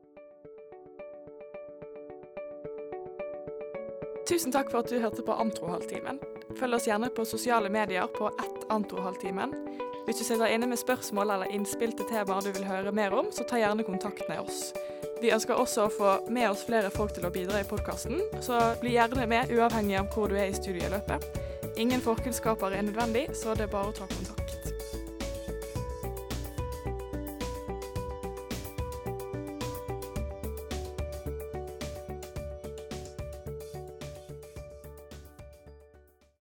Tusen 4.26 4.52
takk 4.52 4.72
for 4.72 4.82
at 4.82 4.90
du 4.90 4.98
hørte 4.98 5.22
på 5.22 5.36
Antrohalvtimen. 5.38 6.18
Følg 6.60 6.76
oss 6.78 6.88
gjerne 6.88 7.10
på 7.12 7.26
sosiale 7.28 7.70
medier 7.70 8.08
på 8.08 8.28
ett 8.28 8.66
Antohalvtimen. 8.72 9.52
Hvis 10.06 10.18
du 10.18 10.24
sitter 10.24 10.48
inne 10.48 10.68
med 10.70 10.80
spørsmål 10.80 11.34
eller 11.34 11.52
innspill 11.52 11.92
til 11.98 12.08
temaer 12.08 12.46
du 12.46 12.52
vil 12.56 12.68
høre 12.68 12.94
mer 12.96 13.16
om, 13.18 13.32
så 13.34 13.44
ta 13.44 13.60
gjerne 13.60 13.84
kontakt 13.84 14.24
med 14.30 14.40
oss. 14.40 14.70
Vi 15.22 15.34
ønsker 15.34 15.60
også 15.60 15.88
å 15.88 15.92
få 15.92 16.14
med 16.30 16.50
oss 16.50 16.64
flere 16.68 16.92
folk 16.94 17.16
til 17.16 17.26
å 17.28 17.34
bidra 17.34 17.60
i 17.60 17.68
podkasten, 17.68 18.22
så 18.46 18.60
bli 18.82 18.96
gjerne 18.96 19.28
med 19.32 19.52
uavhengig 19.52 20.00
av 20.00 20.12
hvor 20.14 20.32
du 20.32 20.38
er 20.40 20.52
i 20.52 20.56
studieløpet. 20.56 21.28
Ingen 21.82 22.04
forkunnskaper 22.04 22.78
er 22.78 22.88
nødvendig, 22.88 23.28
så 23.36 23.56
det 23.58 23.68
er 23.68 23.74
bare 23.74 23.92
å 23.92 23.98
ta 23.98 24.08
kontakt. 24.12 24.45